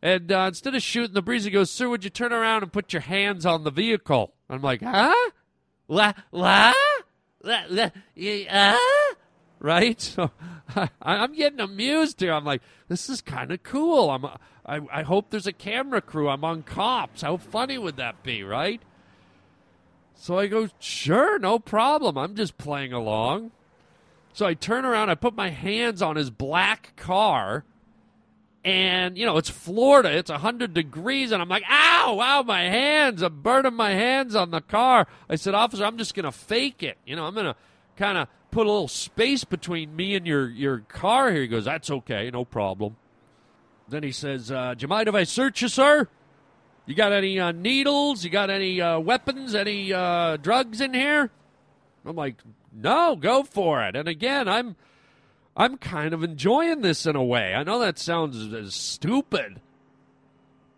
And 0.01 0.31
uh, 0.31 0.45
instead 0.47 0.75
of 0.75 0.81
shooting 0.81 1.13
the 1.13 1.21
breeze, 1.21 1.45
he 1.45 1.51
goes, 1.51 1.71
Sir, 1.71 1.87
would 1.87 2.03
you 2.03 2.09
turn 2.09 2.33
around 2.33 2.63
and 2.63 2.73
put 2.73 2.91
your 2.93 3.03
hands 3.03 3.45
on 3.45 3.63
the 3.63 3.71
vehicle? 3.71 4.33
I'm 4.49 4.61
like, 4.61 4.81
Huh? 4.81 5.31
La, 5.87 6.13
la? 6.31 6.73
La, 7.43 7.63
la, 7.69 7.89
uh? 8.49 8.77
Right? 9.61 10.01
So 10.01 10.31
I, 10.75 10.89
I'm 11.01 11.33
getting 11.35 11.59
amused 11.59 12.19
here. 12.19 12.33
I'm 12.33 12.45
like, 12.45 12.61
this 12.87 13.09
is 13.09 13.21
kind 13.21 13.51
of 13.51 13.61
cool. 13.61 14.09
I'm, 14.09 14.25
I, 14.65 14.81
I 14.91 15.03
hope 15.03 15.29
there's 15.29 15.47
a 15.47 15.53
camera 15.53 16.01
crew. 16.01 16.29
I'm 16.29 16.43
on 16.43 16.63
cops. 16.63 17.21
How 17.21 17.37
funny 17.37 17.77
would 17.77 17.97
that 17.97 18.23
be, 18.23 18.43
right? 18.43 18.81
So 20.15 20.37
I 20.37 20.47
go, 20.47 20.69
sure, 20.79 21.39
no 21.39 21.59
problem. 21.59 22.17
I'm 22.17 22.35
just 22.35 22.57
playing 22.57 22.93
along. 22.93 23.51
So 24.33 24.45
I 24.45 24.53
turn 24.53 24.85
around, 24.85 25.09
I 25.09 25.15
put 25.15 25.35
my 25.35 25.49
hands 25.49 26.01
on 26.01 26.15
his 26.15 26.29
black 26.29 26.95
car, 26.95 27.65
and 28.63 29.17
you 29.17 29.25
know 29.25 29.37
it's 29.37 29.49
Florida, 29.49 30.15
it's 30.15 30.29
hundred 30.29 30.73
degrees, 30.73 31.31
and 31.31 31.41
I'm 31.41 31.49
like, 31.49 31.63
ow, 31.69 32.19
ow, 32.21 32.43
my 32.43 32.61
hands! 32.61 33.21
I'm 33.21 33.41
burning 33.41 33.73
my 33.73 33.91
hands 33.91 34.35
on 34.35 34.51
the 34.51 34.61
car. 34.61 35.07
I 35.29 35.35
said, 35.35 35.53
officer, 35.53 35.83
I'm 35.83 35.97
just 35.97 36.13
gonna 36.13 36.31
fake 36.31 36.81
it. 36.83 36.97
You 37.05 37.15
know, 37.15 37.25
I'm 37.25 37.35
gonna 37.35 37.55
kind 37.97 38.17
of 38.17 38.27
put 38.51 38.67
a 38.67 38.71
little 38.71 38.87
space 38.87 39.43
between 39.43 39.95
me 39.95 40.15
and 40.15 40.27
your 40.27 40.49
your 40.49 40.79
car 40.79 41.31
here. 41.31 41.41
He 41.41 41.47
goes, 41.47 41.65
that's 41.65 41.89
okay, 41.89 42.29
no 42.31 42.45
problem. 42.45 42.97
Then 43.87 44.03
he 44.03 44.11
says, 44.11 44.51
uh, 44.51 44.73
do 44.73 44.83
you 44.83 44.87
mind 44.87 45.07
if 45.07 45.15
I 45.15 45.23
search 45.23 45.61
you, 45.61 45.67
sir? 45.67 46.07
You 46.85 46.95
got 46.95 47.11
any 47.11 47.39
uh, 47.39 47.51
needles? 47.51 48.23
You 48.23 48.29
got 48.29 48.49
any 48.49 48.81
uh, 48.81 48.99
weapons? 48.99 49.53
Any 49.53 49.93
uh, 49.93 50.37
drugs 50.37 50.81
in 50.81 50.93
here? 50.93 51.29
I'm 52.05 52.15
like, 52.15 52.37
no, 52.73 53.15
go 53.15 53.43
for 53.43 53.83
it. 53.83 53.95
And 53.95 54.07
again, 54.07 54.47
I'm 54.47 54.75
I'm 55.55 55.77
kind 55.77 56.13
of 56.13 56.23
enjoying 56.23 56.81
this 56.81 57.05
in 57.05 57.15
a 57.15 57.23
way. 57.23 57.53
I 57.53 57.63
know 57.63 57.79
that 57.79 57.99
sounds 57.99 58.73
stupid, 58.73 59.61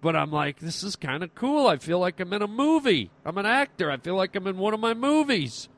but 0.02 0.16
I'm 0.16 0.32
like, 0.32 0.60
this 0.60 0.84
is 0.84 0.96
kind 0.96 1.24
of 1.24 1.36
cool. 1.36 1.68
I 1.68 1.78
feel 1.78 2.00
like 2.00 2.20
I'm 2.20 2.34
in 2.34 2.42
a 2.42 2.48
movie. 2.48 3.12
I'm 3.24 3.38
an 3.38 3.46
actor. 3.46 3.92
I 3.92 3.98
feel 3.98 4.16
like 4.16 4.36
I'm 4.36 4.48
in 4.48 4.58
one 4.58 4.74
of 4.74 4.80
my 4.80 4.94
movies. 4.94 5.70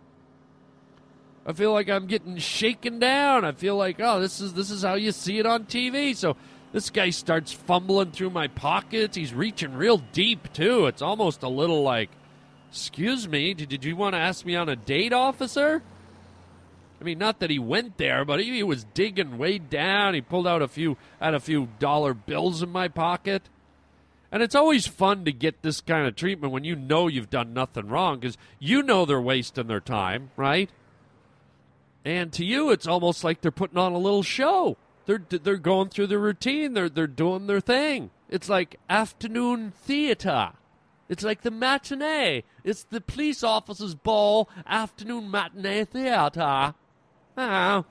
I 1.45 1.53
feel 1.53 1.71
like 1.71 1.89
I'm 1.89 2.07
getting 2.07 2.37
shaken 2.37 2.97
down. 2.99 3.45
I 3.45 3.51
feel 3.51 3.75
like, 3.75 3.97
oh, 3.99 4.19
this 4.19 4.41
is 4.41 4.53
this 4.53 4.71
is 4.71 4.81
how 4.81 4.95
you 4.95 5.11
see 5.11 5.37
it 5.37 5.45
on 5.45 5.65
TV. 5.65 6.15
So 6.15 6.35
this 6.71 6.89
guy 6.89 7.11
starts 7.11 7.53
fumbling 7.53 8.11
through 8.11 8.31
my 8.31 8.47
pockets. 8.47 9.15
He's 9.15 9.33
reaching 9.33 9.75
real 9.75 9.97
deep 9.97 10.51
too. 10.53 10.87
It's 10.87 11.01
almost 11.01 11.43
a 11.43 11.47
little 11.47 11.83
like, 11.83 12.09
excuse 12.71 13.27
me, 13.27 13.53
did, 13.53 13.69
did 13.69 13.85
you 13.85 13.95
want 13.95 14.13
to 14.13 14.19
ask 14.19 14.45
me 14.45 14.55
on 14.55 14.69
a 14.69 14.75
date, 14.75 15.13
officer? 15.13 15.83
I 16.99 17.03
mean, 17.03 17.19
not 17.19 17.39
that 17.39 17.51
he 17.51 17.59
went 17.59 17.97
there, 17.97 18.25
but 18.25 18.39
he, 18.39 18.51
he 18.51 18.63
was 18.63 18.83
digging 18.83 19.37
way 19.37 19.59
down. 19.59 20.15
He 20.15 20.21
pulled 20.21 20.47
out 20.47 20.61
a 20.61 20.67
few, 20.67 20.97
had 21.21 21.35
a 21.35 21.39
few 21.39 21.69
dollar 21.77 22.13
bills 22.13 22.63
in 22.63 22.69
my 22.71 22.87
pocket. 22.87 23.43
And 24.31 24.41
it's 24.41 24.55
always 24.55 24.87
fun 24.87 25.23
to 25.25 25.31
get 25.31 25.61
this 25.61 25.81
kind 25.81 26.07
of 26.07 26.15
treatment 26.15 26.51
when 26.51 26.63
you 26.63 26.75
know 26.75 27.07
you've 27.07 27.29
done 27.29 27.53
nothing 27.53 27.87
wrong 27.87 28.19
because 28.19 28.37
you 28.59 28.81
know 28.81 29.05
they're 29.05 29.21
wasting 29.21 29.67
their 29.67 29.79
time, 29.79 30.31
right? 30.35 30.69
And 32.05 32.31
to 32.33 32.45
you, 32.45 32.69
it's 32.69 32.87
almost 32.87 33.23
like 33.23 33.41
they're 33.41 33.51
putting 33.51 33.79
on 33.79 33.93
a 33.93 33.97
little 33.97 34.23
show. 34.23 34.77
They're 35.07 35.23
they're 35.27 35.57
going 35.57 35.89
through 35.89 36.07
their 36.07 36.19
routine. 36.19 36.73
They're 36.73 36.89
they're 36.89 37.07
doing 37.07 37.47
their 37.47 37.59
thing. 37.59 38.11
It's 38.29 38.47
like 38.47 38.79
afternoon 38.89 39.71
theater. 39.71 40.51
It's 41.09 41.23
like 41.23 41.41
the 41.41 41.51
matinee. 41.51 42.43
It's 42.63 42.83
the 42.83 43.01
police 43.01 43.43
officers' 43.43 43.93
ball 43.93 44.49
afternoon 44.65 45.29
matinee 45.29 45.85
theater. 45.85 46.73
Oh. 47.37 47.85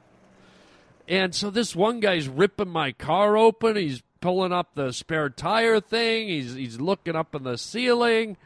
And 1.07 1.35
so 1.35 1.51
this 1.51 1.77
one 1.77 2.01
guy's 2.01 2.29
ripping 2.29 2.71
my 2.71 2.93
car 2.93 3.37
open. 3.37 3.77
He's 3.77 4.03
pulling 4.21 4.53
up 4.53 4.75
the 4.75 4.93
spare 4.93 5.29
tire 5.29 5.81
thing. 5.81 6.29
He's 6.29 6.55
he's 6.55 6.81
looking 6.81 7.15
up 7.15 7.35
in 7.35 7.45
the 7.45 7.59
ceiling. 7.59 8.37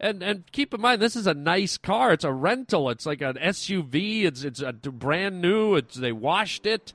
And 0.00 0.22
and 0.22 0.50
keep 0.52 0.74
in 0.74 0.80
mind, 0.80 1.00
this 1.00 1.16
is 1.16 1.26
a 1.26 1.34
nice 1.34 1.78
car. 1.78 2.12
It's 2.12 2.24
a 2.24 2.32
rental. 2.32 2.90
It's 2.90 3.06
like 3.06 3.20
an 3.20 3.34
SUV. 3.34 4.24
It's 4.24 4.42
it's 4.44 4.60
a 4.60 4.72
brand 4.72 5.40
new. 5.40 5.76
It's 5.76 5.94
they 5.94 6.12
washed 6.12 6.66
it. 6.66 6.92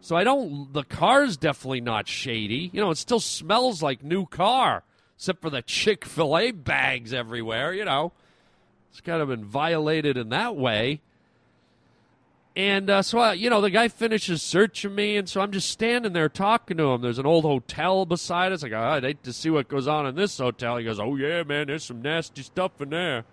So 0.00 0.16
I 0.16 0.24
don't. 0.24 0.72
The 0.72 0.84
car's 0.84 1.36
definitely 1.36 1.80
not 1.80 2.08
shady. 2.08 2.70
You 2.72 2.80
know, 2.80 2.90
it 2.90 2.98
still 2.98 3.20
smells 3.20 3.82
like 3.82 4.02
new 4.02 4.26
car, 4.26 4.84
except 5.16 5.42
for 5.42 5.50
the 5.50 5.62
Chick 5.62 6.04
Fil 6.04 6.36
A 6.38 6.50
bags 6.52 7.12
everywhere. 7.12 7.72
You 7.72 7.84
know, 7.84 8.12
it's 8.90 9.00
kind 9.00 9.22
of 9.22 9.28
been 9.28 9.44
violated 9.44 10.16
in 10.16 10.30
that 10.30 10.56
way. 10.56 11.00
And 12.54 12.90
uh, 12.90 13.00
so, 13.02 13.18
I, 13.18 13.32
you 13.32 13.48
know, 13.48 13.62
the 13.62 13.70
guy 13.70 13.88
finishes 13.88 14.42
searching 14.42 14.94
me, 14.94 15.16
and 15.16 15.26
so 15.26 15.40
I'm 15.40 15.52
just 15.52 15.70
standing 15.70 16.12
there 16.12 16.28
talking 16.28 16.76
to 16.76 16.84
him. 16.92 17.00
There's 17.00 17.18
an 17.18 17.24
old 17.24 17.44
hotel 17.44 18.04
beside 18.04 18.52
us. 18.52 18.62
I 18.62 18.68
go, 18.68 18.78
oh, 18.78 18.82
I'd 18.82 19.04
hate 19.04 19.22
to 19.22 19.32
see 19.32 19.48
what 19.48 19.68
goes 19.68 19.88
on 19.88 20.06
in 20.06 20.16
this 20.16 20.36
hotel. 20.36 20.76
He 20.76 20.84
goes, 20.84 21.00
Oh, 21.00 21.16
yeah, 21.16 21.44
man, 21.44 21.68
there's 21.68 21.84
some 21.84 22.02
nasty 22.02 22.42
stuff 22.42 22.78
in 22.80 22.90
there. 22.90 23.24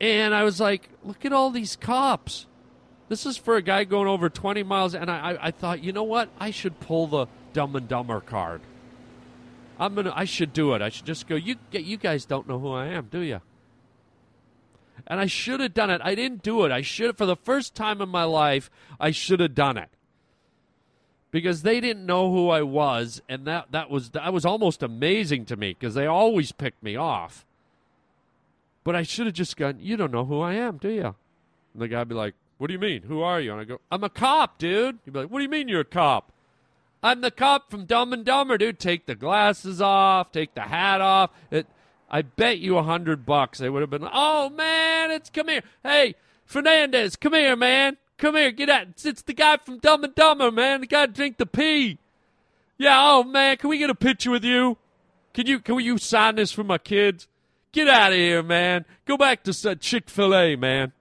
And 0.00 0.34
I 0.34 0.44
was 0.44 0.60
like, 0.60 0.88
Look 1.02 1.24
at 1.24 1.32
all 1.32 1.50
these 1.50 1.74
cops. 1.74 2.46
This 3.08 3.26
is 3.26 3.36
for 3.36 3.56
a 3.56 3.62
guy 3.62 3.84
going 3.84 4.08
over 4.08 4.30
20 4.30 4.62
miles. 4.62 4.94
And 4.94 5.10
I, 5.10 5.32
I, 5.32 5.46
I 5.48 5.50
thought, 5.50 5.82
you 5.82 5.92
know 5.92 6.04
what? 6.04 6.28
I 6.38 6.50
should 6.50 6.78
pull 6.78 7.08
the 7.08 7.26
Dumb 7.52 7.74
and 7.74 7.88
Dumber 7.88 8.20
card. 8.20 8.60
I'm 9.78 9.94
gonna. 9.94 10.12
I 10.14 10.24
should 10.24 10.52
do 10.52 10.74
it. 10.74 10.82
I 10.82 10.90
should 10.90 11.06
just 11.06 11.26
go. 11.26 11.34
You, 11.34 11.56
you 11.72 11.96
guys 11.96 12.24
don't 12.24 12.46
know 12.46 12.58
who 12.58 12.72
I 12.72 12.86
am, 12.86 13.08
do 13.10 13.18
you? 13.18 13.40
And 15.06 15.20
I 15.20 15.26
should 15.26 15.60
have 15.60 15.74
done 15.74 15.90
it. 15.90 16.00
I 16.04 16.14
didn't 16.14 16.42
do 16.42 16.64
it. 16.64 16.72
I 16.72 16.82
should 16.82 17.16
for 17.16 17.26
the 17.26 17.36
first 17.36 17.74
time 17.74 18.00
in 18.00 18.08
my 18.08 18.24
life, 18.24 18.70
I 19.00 19.10
should 19.10 19.40
have 19.40 19.54
done 19.54 19.76
it. 19.76 19.88
Because 21.30 21.62
they 21.62 21.80
didn't 21.80 22.04
know 22.04 22.30
who 22.30 22.50
I 22.50 22.62
was 22.62 23.22
and 23.28 23.46
that 23.46 23.72
that 23.72 23.90
was 23.90 24.10
that 24.10 24.32
was 24.32 24.44
almost 24.44 24.82
amazing 24.82 25.46
to 25.46 25.56
me 25.56 25.76
because 25.78 25.94
they 25.94 26.06
always 26.06 26.52
picked 26.52 26.82
me 26.82 26.96
off. 26.96 27.46
But 28.84 28.96
I 28.96 29.02
should 29.02 29.26
have 29.26 29.34
just 29.34 29.56
gone, 29.56 29.78
"You 29.80 29.96
don't 29.96 30.12
know 30.12 30.24
who 30.24 30.40
I 30.40 30.54
am, 30.54 30.76
do 30.76 30.90
you?" 30.90 31.14
And 31.72 31.82
the 31.82 31.88
guy'd 31.88 32.08
be 32.08 32.14
like, 32.14 32.34
"What 32.58 32.66
do 32.66 32.74
you 32.74 32.80
mean? 32.80 33.02
Who 33.04 33.22
are 33.22 33.40
you?" 33.40 33.52
And 33.52 33.60
I 33.60 33.64
go, 33.64 33.80
"I'm 33.90 34.04
a 34.04 34.10
cop, 34.10 34.58
dude." 34.58 34.98
He'd 35.04 35.12
be 35.12 35.20
like, 35.20 35.30
"What 35.30 35.38
do 35.38 35.44
you 35.44 35.48
mean 35.48 35.68
you're 35.68 35.80
a 35.80 35.84
cop?" 35.84 36.32
I'm 37.02 37.20
the 37.20 37.30
cop 37.30 37.70
from 37.70 37.84
Dumb 37.84 38.12
and 38.12 38.24
Dumber, 38.24 38.56
dude. 38.56 38.78
Take 38.78 39.06
the 39.06 39.16
glasses 39.16 39.80
off, 39.80 40.30
take 40.30 40.54
the 40.54 40.62
hat 40.62 41.00
off. 41.00 41.30
It, 41.50 41.66
I 42.12 42.20
bet 42.20 42.58
you 42.58 42.76
a 42.76 42.82
hundred 42.82 43.24
bucks 43.24 43.58
they 43.58 43.70
would 43.70 43.80
have 43.80 43.90
been. 43.90 44.06
Oh 44.12 44.50
man, 44.50 45.10
it's 45.10 45.30
come 45.30 45.48
here. 45.48 45.62
Hey, 45.82 46.14
Fernandez, 46.44 47.16
come 47.16 47.32
here, 47.32 47.56
man. 47.56 47.96
Come 48.18 48.36
here, 48.36 48.52
get 48.52 48.68
out. 48.68 48.88
It's, 48.88 49.06
it's 49.06 49.22
the 49.22 49.32
guy 49.32 49.56
from 49.56 49.78
Dumb 49.78 50.04
and 50.04 50.14
Dumber, 50.14 50.50
man. 50.50 50.82
The 50.82 50.86
guy 50.86 51.06
drink 51.06 51.38
the 51.38 51.46
pee. 51.46 51.98
Yeah. 52.76 52.98
Oh 53.00 53.24
man, 53.24 53.56
can 53.56 53.70
we 53.70 53.78
get 53.78 53.88
a 53.88 53.94
picture 53.94 54.30
with 54.30 54.44
you? 54.44 54.76
Can 55.32 55.46
you 55.46 55.58
can 55.58 55.80
you 55.80 55.96
sign 55.96 56.34
this 56.36 56.52
for 56.52 56.62
my 56.62 56.78
kids? 56.78 57.26
Get 57.72 57.88
out 57.88 58.12
of 58.12 58.18
here, 58.18 58.42
man. 58.42 58.84
Go 59.06 59.16
back 59.16 59.42
to 59.44 59.70
uh, 59.70 59.74
Chick 59.74 60.10
Fil 60.10 60.34
A, 60.34 60.56
man. 60.56 60.92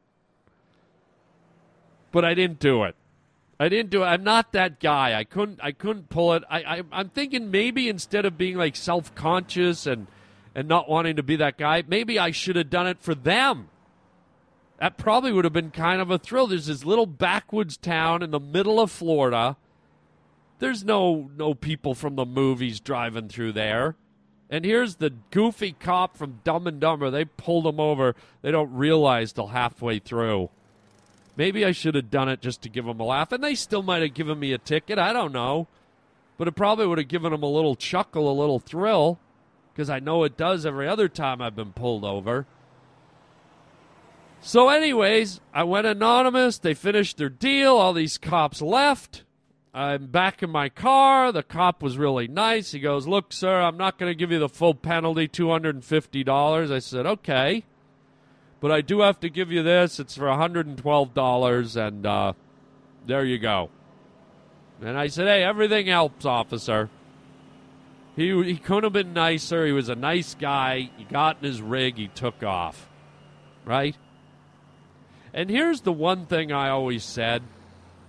But 2.13 2.23
I 2.23 2.33
didn't 2.33 2.59
do 2.59 2.85
it. 2.85 2.95
I 3.59 3.67
didn't 3.67 3.89
do 3.89 4.03
it. 4.03 4.05
I'm 4.05 4.23
not 4.23 4.53
that 4.53 4.79
guy. 4.79 5.19
I 5.19 5.25
couldn't. 5.25 5.59
I 5.61 5.73
couldn't 5.73 6.09
pull 6.09 6.33
it. 6.33 6.43
I, 6.49 6.59
I 6.61 6.81
I'm 6.93 7.09
thinking 7.09 7.51
maybe 7.51 7.89
instead 7.89 8.25
of 8.25 8.37
being 8.37 8.55
like 8.55 8.77
self 8.77 9.13
conscious 9.13 9.85
and 9.85 10.07
and 10.53 10.67
not 10.67 10.89
wanting 10.89 11.15
to 11.15 11.23
be 11.23 11.35
that 11.37 11.57
guy, 11.57 11.83
maybe 11.87 12.19
I 12.19 12.31
should 12.31 12.55
have 12.55 12.69
done 12.69 12.87
it 12.87 12.99
for 12.99 13.15
them. 13.15 13.69
That 14.79 14.97
probably 14.97 15.31
would 15.31 15.45
have 15.45 15.53
been 15.53 15.71
kind 15.71 16.01
of 16.01 16.09
a 16.09 16.17
thrill. 16.17 16.47
There's 16.47 16.65
this 16.65 16.83
little 16.83 17.05
backwoods 17.05 17.77
town 17.77 18.23
in 18.23 18.31
the 18.31 18.39
middle 18.39 18.79
of 18.79 18.91
Florida. 18.91 19.55
There's 20.59 20.83
no 20.83 21.29
no 21.37 21.53
people 21.53 21.93
from 21.93 22.15
the 22.15 22.25
movies 22.25 22.79
driving 22.79 23.29
through 23.29 23.53
there. 23.53 23.95
And 24.49 24.65
here's 24.65 24.95
the 24.95 25.11
goofy 25.29 25.71
cop 25.71 26.17
from 26.17 26.41
Dumb 26.43 26.67
and 26.67 26.79
Dumber. 26.79 27.09
They 27.09 27.25
pulled 27.25 27.65
him 27.65 27.79
over. 27.79 28.15
They 28.41 28.51
don't 28.51 28.73
realize 28.73 29.31
till 29.31 29.47
halfway 29.47 29.99
through. 29.99 30.49
Maybe 31.37 31.63
I 31.63 31.71
should 31.71 31.95
have 31.95 32.11
done 32.11 32.27
it 32.27 32.41
just 32.41 32.61
to 32.63 32.69
give 32.69 32.85
them 32.85 32.99
a 32.99 33.05
laugh. 33.05 33.31
And 33.31 33.43
they 33.43 33.55
still 33.55 33.81
might 33.81 34.01
have 34.01 34.13
given 34.13 34.39
me 34.39 34.51
a 34.51 34.57
ticket. 34.57 34.99
I 34.99 35.13
don't 35.13 35.31
know. 35.31 35.67
But 36.37 36.47
it 36.47 36.55
probably 36.55 36.87
would 36.87 36.97
have 36.97 37.07
given 37.07 37.31
them 37.31 37.43
a 37.43 37.47
little 37.49 37.75
chuckle, 37.75 38.29
a 38.29 38.33
little 38.33 38.59
thrill 38.59 39.19
because 39.73 39.89
I 39.89 39.99
know 39.99 40.23
it 40.23 40.37
does 40.37 40.65
every 40.65 40.87
other 40.87 41.07
time 41.07 41.41
I've 41.41 41.55
been 41.55 41.73
pulled 41.73 42.03
over. 42.03 42.45
So, 44.41 44.69
anyways, 44.69 45.39
I 45.53 45.63
went 45.63 45.85
anonymous. 45.85 46.57
They 46.57 46.73
finished 46.73 47.17
their 47.17 47.29
deal. 47.29 47.77
All 47.77 47.93
these 47.93 48.17
cops 48.17 48.61
left. 48.61 49.23
I'm 49.73 50.07
back 50.07 50.43
in 50.43 50.49
my 50.49 50.67
car. 50.67 51.31
The 51.31 51.43
cop 51.43 51.81
was 51.81 51.97
really 51.97 52.27
nice. 52.27 52.71
He 52.71 52.79
goes, 52.79 53.07
Look, 53.07 53.31
sir, 53.31 53.61
I'm 53.61 53.77
not 53.77 53.97
going 53.97 54.09
to 54.09 54.15
give 54.15 54.31
you 54.31 54.39
the 54.39 54.49
full 54.49 54.73
penalty, 54.73 55.27
$250. 55.27 56.71
I 56.71 56.79
said, 56.79 57.05
Okay. 57.05 57.63
But 58.59 58.71
I 58.71 58.81
do 58.81 58.99
have 58.99 59.19
to 59.21 59.29
give 59.29 59.51
you 59.51 59.63
this. 59.63 59.99
It's 59.99 60.15
for 60.15 60.25
$112, 60.25 61.87
and 61.87 62.05
uh, 62.05 62.33
there 63.07 63.25
you 63.25 63.39
go. 63.39 63.69
And 64.81 64.97
I 64.97 65.07
said, 65.07 65.27
Hey, 65.27 65.43
everything 65.43 65.85
helps, 65.85 66.25
officer. 66.25 66.89
He, 68.21 68.43
he 68.43 68.57
couldn't 68.57 68.83
have 68.83 68.93
been 68.93 69.13
nicer. 69.13 69.65
He 69.65 69.71
was 69.71 69.89
a 69.89 69.95
nice 69.95 70.35
guy. 70.35 70.91
He 70.95 71.05
got 71.05 71.37
in 71.41 71.43
his 71.43 71.59
rig. 71.59 71.97
He 71.97 72.07
took 72.07 72.43
off. 72.43 72.87
Right? 73.65 73.95
And 75.33 75.49
here's 75.49 75.81
the 75.81 75.91
one 75.91 76.27
thing 76.27 76.51
I 76.51 76.69
always 76.69 77.03
said, 77.03 77.41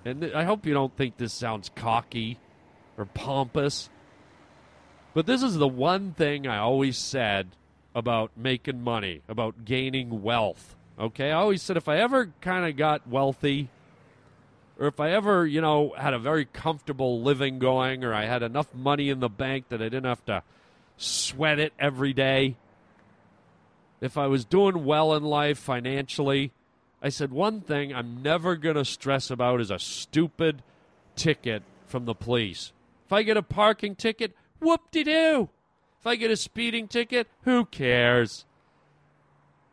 and 0.05 0.33
I 0.35 0.45
hope 0.45 0.67
you 0.67 0.75
don't 0.75 0.95
think 0.97 1.17
this 1.17 1.33
sounds 1.33 1.71
cocky 1.75 2.39
or 2.99 3.07
pompous, 3.07 3.89
but 5.15 5.25
this 5.25 5.43
is 5.43 5.57
the 5.57 5.69
one 5.69 6.13
thing 6.13 6.47
I 6.47 6.59
always 6.59 6.99
said 6.99 7.49
about 7.95 8.33
making 8.37 8.83
money, 8.83 9.23
about 9.29 9.65
gaining 9.65 10.23
wealth. 10.23 10.75
Okay, 10.99 11.31
I 11.31 11.35
always 11.35 11.63
said 11.63 11.77
if 11.77 11.89
I 11.89 11.99
ever 11.99 12.33
kind 12.41 12.67
of 12.67 12.77
got 12.77 13.07
wealthy, 13.07 13.71
or 14.83 14.89
if 14.89 14.99
I 14.99 15.13
ever, 15.13 15.47
you 15.47 15.61
know, 15.61 15.95
had 15.97 16.13
a 16.13 16.19
very 16.19 16.45
comfortable 16.45 17.23
living 17.23 17.61
going, 17.61 18.03
or 18.03 18.13
I 18.13 18.25
had 18.25 18.43
enough 18.43 18.75
money 18.75 19.11
in 19.11 19.21
the 19.21 19.29
bank 19.29 19.69
that 19.69 19.81
I 19.81 19.85
didn't 19.85 20.07
have 20.07 20.25
to 20.25 20.43
sweat 20.97 21.61
it 21.61 21.73
every 21.79 22.13
day, 22.13 22.57
if 24.01 24.19
I 24.19 24.27
was 24.27 24.45
doing 24.45 24.85
well 24.85 25.15
in 25.15 25.23
life 25.23 25.61
financially, 25.61 26.51
I 27.01 27.11
said 27.11 27.31
one 27.31 27.61
thing 27.61 27.95
I'm 27.95 28.25
never 28.25 28.57
going 28.57 28.75
to 28.75 28.85
stress 28.85 29.31
about 29.31 29.61
is 29.61 29.71
a 29.71 29.79
stupid 29.79 30.65
ticket 31.15 31.63
from 31.87 32.05
the 32.05 32.15
police. 32.15 32.73
If 33.07 33.13
I 33.13 33.23
get 33.23 33.37
a 33.37 33.43
parking 33.43 33.95
ticket, 33.95 34.35
whoop 34.59 34.91
de 34.91 35.05
doo. 35.05 35.49
If 36.01 36.09
I 36.09 36.17
get 36.17 36.33
a 36.33 36.37
speeding 36.37 36.89
ticket, 36.89 37.29
who 37.43 37.67
cares? 37.67 38.47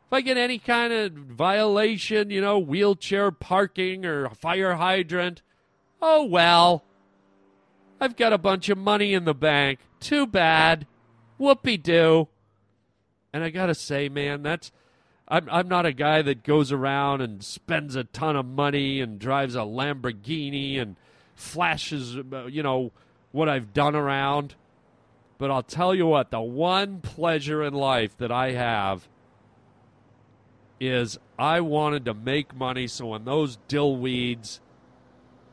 If 0.09 0.13
I 0.13 0.21
get 0.21 0.37
any 0.37 0.57
kind 0.57 0.91
of 0.91 1.11
violation, 1.11 2.31
you 2.31 2.41
know, 2.41 2.57
wheelchair 2.57 3.29
parking 3.29 4.07
or 4.07 4.27
fire 4.31 4.73
hydrant, 4.73 5.43
oh 6.01 6.25
well. 6.25 6.83
I've 8.01 8.15
got 8.15 8.33
a 8.33 8.39
bunch 8.39 8.69
of 8.69 8.79
money 8.79 9.13
in 9.13 9.25
the 9.25 9.35
bank. 9.35 9.77
Too 9.99 10.25
bad. 10.25 10.87
Whoopie 11.39 11.83
doo. 11.83 12.27
And 13.31 13.43
I 13.43 13.51
gotta 13.51 13.75
say, 13.75 14.09
man, 14.09 14.41
that's 14.41 14.71
I'm 15.27 15.47
I'm 15.51 15.67
not 15.67 15.85
a 15.85 15.93
guy 15.93 16.23
that 16.23 16.41
goes 16.41 16.71
around 16.71 17.21
and 17.21 17.43
spends 17.43 17.95
a 17.95 18.03
ton 18.05 18.35
of 18.35 18.47
money 18.47 19.01
and 19.01 19.19
drives 19.19 19.53
a 19.53 19.59
Lamborghini 19.59 20.81
and 20.81 20.95
flashes, 21.35 22.17
uh, 22.17 22.47
you 22.47 22.63
know, 22.63 22.93
what 23.31 23.47
I've 23.47 23.75
done 23.75 23.95
around. 23.95 24.55
But 25.37 25.51
I'll 25.51 25.61
tell 25.61 25.93
you 25.93 26.07
what, 26.07 26.31
the 26.31 26.41
one 26.41 26.99
pleasure 26.99 27.61
in 27.61 27.75
life 27.75 28.17
that 28.17 28.31
I 28.31 28.53
have 28.53 29.07
is 30.79 31.17
I 31.37 31.61
wanted 31.61 32.05
to 32.05 32.13
make 32.13 32.55
money 32.55 32.87
so 32.87 33.07
when 33.07 33.25
those 33.25 33.57
dill 33.67 33.97
weeds 33.97 34.61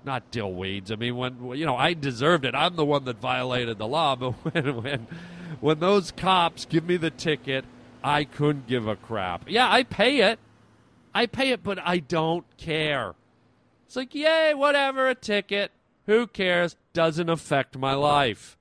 not 0.05 0.31
dill 0.31 0.53
weeds. 0.53 0.93
I 0.93 0.97
mean 0.97 1.17
when 1.17 1.53
you 1.57 1.67
know, 1.67 1.77
I 1.77 1.93
deserved 1.93 2.45
it. 2.45 2.55
I'm 2.55 2.77
the 2.77 2.85
one 2.85 3.05
that 3.05 3.21
violated 3.21 3.79
the 3.79 3.89
law, 3.89 4.17
but 4.17 4.33
when 4.33 4.83
when 4.83 5.07
when 5.61 5.81
those 5.81 6.13
cops 6.13 6.65
give 6.65 6.87
me 6.87 6.97
the 6.97 7.11
ticket, 7.11 7.65
I 8.03 8.25
couldn't 8.25 8.69
give 8.69 8.87
a 8.87 8.97
crap. 8.97 9.51
Yeah, 9.51 9.71
I 9.71 9.83
pay 9.83 10.21
it. 10.21 10.39
I 11.15 11.27
pay 11.27 11.51
it, 11.51 11.63
but 11.63 11.79
I 11.83 11.99
don't 11.99 12.45
care. 12.57 13.15
It's 13.87 13.97
like, 13.97 14.15
yay, 14.15 14.53
whatever, 14.55 15.09
a 15.09 15.15
ticket. 15.15 15.73
Who 16.07 16.27
cares? 16.27 16.77
Doesn't 16.93 17.31
affect 17.31 17.79
my 17.79 17.95
life. 17.95 18.57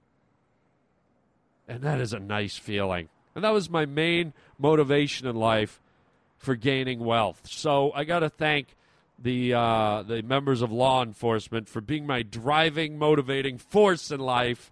And 1.67 1.81
that 1.81 1.99
is 1.99 2.13
a 2.13 2.19
nice 2.19 2.57
feeling. 2.57 3.09
And 3.33 3.43
that 3.43 3.53
was 3.53 3.69
my 3.69 3.85
main 3.85 4.33
motivation 4.57 5.27
in 5.27 5.35
life 5.35 5.81
for 6.45 6.55
gaining 6.55 6.99
wealth. 6.99 7.41
So 7.45 7.91
I 7.93 8.03
got 8.05 8.19
to 8.19 8.29
thank 8.29 8.75
the 9.19 9.53
uh, 9.53 10.03
the 10.03 10.21
members 10.21 10.61
of 10.61 10.71
law 10.71 11.03
enforcement 11.03 11.67
for 11.67 11.81
being 11.81 12.05
my 12.05 12.21
driving, 12.21 12.97
motivating 12.97 13.57
force 13.57 14.11
in 14.11 14.19
life, 14.19 14.71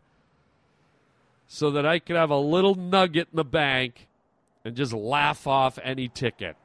so 1.48 1.72
that 1.72 1.86
I 1.86 2.00
could 2.00 2.16
have 2.16 2.30
a 2.30 2.38
little 2.38 2.76
nugget 2.76 3.30
in 3.32 3.38
the 3.38 3.44
bank 3.44 4.08
and 4.64 4.76
just 4.76 4.94
laugh 4.94 5.48
off 5.48 5.80
any 5.84 6.08
ticket. 6.08 6.56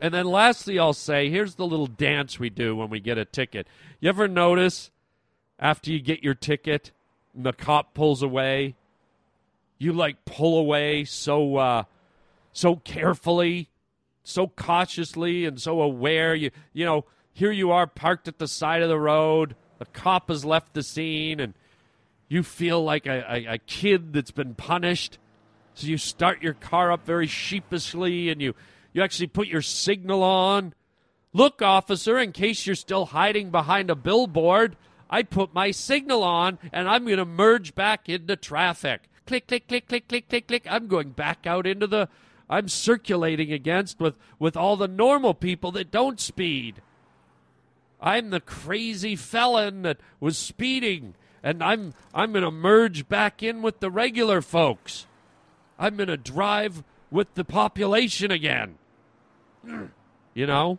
And 0.00 0.14
then 0.14 0.26
lastly, 0.26 0.78
I'll 0.78 0.92
say 0.92 1.28
here's 1.30 1.56
the 1.56 1.66
little 1.66 1.86
dance 1.86 2.38
we 2.38 2.50
do 2.50 2.76
when 2.76 2.90
we 2.90 3.00
get 3.00 3.18
a 3.18 3.24
ticket. 3.24 3.66
You 4.00 4.08
ever 4.08 4.28
notice 4.28 4.90
after 5.58 5.90
you 5.90 6.00
get 6.00 6.22
your 6.22 6.34
ticket 6.34 6.92
and 7.34 7.44
the 7.44 7.52
cop 7.52 7.94
pulls 7.94 8.22
away, 8.22 8.76
you 9.78 9.92
like 9.92 10.24
pull 10.24 10.58
away 10.58 11.04
so 11.04 11.56
uh, 11.56 11.82
so 12.58 12.74
carefully, 12.74 13.68
so 14.24 14.48
cautiously, 14.48 15.44
and 15.44 15.60
so 15.60 15.80
aware. 15.80 16.34
You 16.34 16.50
you 16.72 16.84
know 16.84 17.04
here 17.32 17.52
you 17.52 17.70
are 17.70 17.86
parked 17.86 18.26
at 18.26 18.38
the 18.38 18.48
side 18.48 18.82
of 18.82 18.88
the 18.88 18.98
road. 18.98 19.54
The 19.78 19.86
cop 19.86 20.28
has 20.28 20.44
left 20.44 20.74
the 20.74 20.82
scene, 20.82 21.38
and 21.38 21.54
you 22.28 22.42
feel 22.42 22.82
like 22.82 23.06
a, 23.06 23.24
a, 23.28 23.54
a 23.54 23.58
kid 23.58 24.12
that's 24.12 24.32
been 24.32 24.54
punished. 24.54 25.18
So 25.74 25.86
you 25.86 25.98
start 25.98 26.42
your 26.42 26.54
car 26.54 26.90
up 26.90 27.06
very 27.06 27.28
sheepishly, 27.28 28.28
and 28.28 28.42
you 28.42 28.54
you 28.92 29.02
actually 29.02 29.28
put 29.28 29.46
your 29.46 29.62
signal 29.62 30.24
on. 30.24 30.74
Look, 31.32 31.62
officer, 31.62 32.18
in 32.18 32.32
case 32.32 32.66
you're 32.66 32.74
still 32.74 33.06
hiding 33.06 33.50
behind 33.50 33.88
a 33.88 33.94
billboard, 33.94 34.76
I 35.08 35.22
put 35.22 35.54
my 35.54 35.70
signal 35.70 36.24
on 36.24 36.58
and 36.72 36.88
I'm 36.88 37.04
going 37.04 37.18
to 37.18 37.24
merge 37.24 37.74
back 37.74 38.08
into 38.08 38.34
traffic. 38.34 39.02
Click, 39.26 39.46
click, 39.46 39.68
click, 39.68 39.86
click, 39.86 40.08
click, 40.08 40.28
click, 40.28 40.48
click. 40.48 40.66
I'm 40.68 40.88
going 40.88 41.10
back 41.10 41.46
out 41.46 41.66
into 41.66 41.86
the. 41.86 42.08
I'm 42.50 42.68
circulating 42.68 43.52
against 43.52 44.00
with, 44.00 44.14
with 44.38 44.56
all 44.56 44.76
the 44.76 44.88
normal 44.88 45.34
people 45.34 45.72
that 45.72 45.90
don't 45.90 46.20
speed. 46.20 46.82
I'm 48.00 48.30
the 48.30 48.40
crazy 48.40 49.16
felon 49.16 49.82
that 49.82 49.98
was 50.20 50.38
speeding, 50.38 51.14
and 51.42 51.62
I'm 51.62 51.94
I'm 52.14 52.32
going 52.32 52.44
to 52.44 52.50
merge 52.50 53.08
back 53.08 53.42
in 53.42 53.60
with 53.60 53.80
the 53.80 53.90
regular 53.90 54.40
folks. 54.40 55.06
I'm 55.78 55.96
going 55.96 56.08
to 56.08 56.16
drive 56.16 56.84
with 57.10 57.34
the 57.34 57.44
population 57.44 58.30
again. 58.30 58.76
You 60.34 60.46
know? 60.46 60.78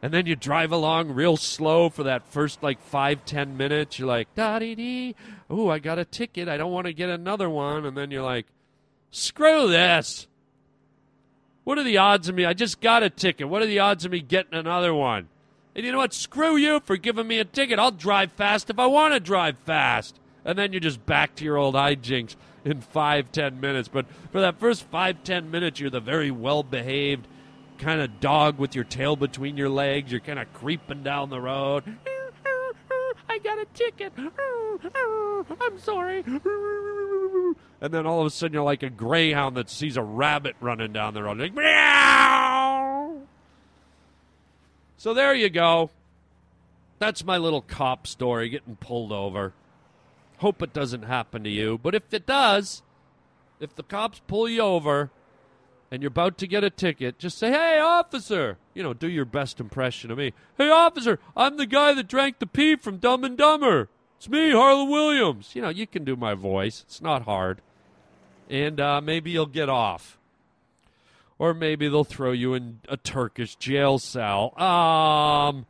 And 0.00 0.12
then 0.12 0.26
you 0.26 0.36
drive 0.36 0.70
along 0.70 1.10
real 1.10 1.36
slow 1.36 1.88
for 1.88 2.04
that 2.04 2.28
first 2.28 2.62
like 2.62 2.80
five, 2.80 3.24
ten 3.24 3.56
minutes. 3.56 3.98
You're 3.98 4.06
like, 4.06 4.32
da 4.36 4.60
dee 4.60 4.76
dee. 4.76 5.16
Ooh, 5.50 5.68
I 5.68 5.80
got 5.80 5.98
a 5.98 6.04
ticket. 6.04 6.46
I 6.46 6.56
don't 6.56 6.70
want 6.70 6.86
to 6.86 6.92
get 6.92 7.08
another 7.08 7.50
one. 7.50 7.84
And 7.84 7.96
then 7.96 8.12
you're 8.12 8.22
like, 8.22 8.46
screw 9.14 9.68
this. 9.68 10.26
What 11.64 11.78
are 11.78 11.84
the 11.84 11.98
odds 11.98 12.28
of 12.28 12.34
me? 12.34 12.44
I 12.44 12.52
just 12.52 12.80
got 12.80 13.02
a 13.02 13.10
ticket. 13.10 13.48
What 13.48 13.62
are 13.62 13.66
the 13.66 13.78
odds 13.78 14.04
of 14.04 14.12
me 14.12 14.20
getting 14.20 14.54
another 14.54 14.92
one? 14.92 15.28
And 15.74 15.84
you 15.84 15.92
know 15.92 15.98
what? 15.98 16.12
Screw 16.12 16.56
you 16.56 16.80
for 16.80 16.96
giving 16.96 17.26
me 17.26 17.38
a 17.38 17.44
ticket. 17.44 17.78
I'll 17.78 17.90
drive 17.90 18.32
fast 18.32 18.70
if 18.70 18.78
I 18.78 18.86
want 18.86 19.14
to 19.14 19.20
drive 19.20 19.56
fast. 19.64 20.20
And 20.44 20.58
then 20.58 20.72
you're 20.72 20.80
just 20.80 21.04
back 21.06 21.34
to 21.36 21.44
your 21.44 21.56
old 21.56 21.74
hijinks 21.74 22.36
in 22.64 22.80
five, 22.80 23.32
ten 23.32 23.60
minutes. 23.60 23.88
But 23.88 24.06
for 24.30 24.40
that 24.40 24.60
first 24.60 24.84
five, 24.84 25.24
ten 25.24 25.50
minutes, 25.50 25.80
you're 25.80 25.90
the 25.90 26.00
very 26.00 26.30
well 26.30 26.62
behaved 26.62 27.26
kind 27.78 28.00
of 28.00 28.20
dog 28.20 28.58
with 28.58 28.74
your 28.74 28.84
tail 28.84 29.16
between 29.16 29.56
your 29.56 29.70
legs. 29.70 30.12
You're 30.12 30.20
kind 30.20 30.38
of 30.38 30.52
creeping 30.52 31.02
down 31.02 31.30
the 31.30 31.40
road. 31.40 31.96
I 33.34 33.38
got 33.38 33.58
a 33.58 33.66
ticket. 33.74 34.12
I'm 34.16 35.78
sorry. 35.80 36.22
And 36.24 37.92
then 37.92 38.06
all 38.06 38.20
of 38.20 38.26
a 38.26 38.30
sudden, 38.30 38.54
you're 38.54 38.62
like 38.62 38.84
a 38.84 38.90
greyhound 38.90 39.56
that 39.56 39.68
sees 39.68 39.96
a 39.96 40.02
rabbit 40.04 40.54
running 40.60 40.92
down 40.92 41.14
the 41.14 41.24
road. 41.24 41.38
Like, 41.38 41.52
meow. 41.52 43.22
So 44.96 45.14
there 45.14 45.34
you 45.34 45.50
go. 45.50 45.90
That's 47.00 47.24
my 47.24 47.36
little 47.36 47.60
cop 47.60 48.06
story 48.06 48.48
getting 48.50 48.76
pulled 48.76 49.10
over. 49.10 49.52
Hope 50.38 50.62
it 50.62 50.72
doesn't 50.72 51.02
happen 51.02 51.42
to 51.42 51.50
you. 51.50 51.80
But 51.82 51.96
if 51.96 52.14
it 52.14 52.26
does, 52.26 52.82
if 53.58 53.74
the 53.74 53.82
cops 53.82 54.20
pull 54.28 54.48
you 54.48 54.60
over 54.60 55.10
and 55.94 56.02
you're 56.02 56.08
about 56.08 56.36
to 56.38 56.48
get 56.48 56.64
a 56.64 56.70
ticket, 56.70 57.20
just 57.20 57.38
say, 57.38 57.52
hey, 57.52 57.78
officer. 57.78 58.58
You 58.74 58.82
know, 58.82 58.92
do 58.92 59.08
your 59.08 59.24
best 59.24 59.60
impression 59.60 60.10
of 60.10 60.18
me. 60.18 60.32
Hey, 60.58 60.68
officer, 60.68 61.20
I'm 61.36 61.56
the 61.56 61.66
guy 61.66 61.94
that 61.94 62.08
drank 62.08 62.40
the 62.40 62.48
pee 62.48 62.74
from 62.74 62.96
Dumb 62.96 63.22
and 63.22 63.38
Dumber. 63.38 63.88
It's 64.16 64.28
me, 64.28 64.50
Harland 64.50 64.90
Williams. 64.90 65.54
You 65.54 65.62
know, 65.62 65.68
you 65.68 65.86
can 65.86 66.02
do 66.02 66.16
my 66.16 66.34
voice, 66.34 66.82
it's 66.84 67.00
not 67.00 67.22
hard. 67.22 67.60
And 68.50 68.80
uh, 68.80 69.00
maybe 69.02 69.30
you'll 69.30 69.46
get 69.46 69.68
off. 69.68 70.18
Or 71.38 71.54
maybe 71.54 71.88
they'll 71.88 72.02
throw 72.02 72.32
you 72.32 72.54
in 72.54 72.80
a 72.88 72.96
Turkish 72.96 73.54
jail 73.54 74.00
cell. 74.00 74.60
Um, 74.60 75.64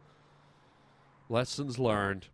lessons 1.28 1.78
learned. 1.78 2.28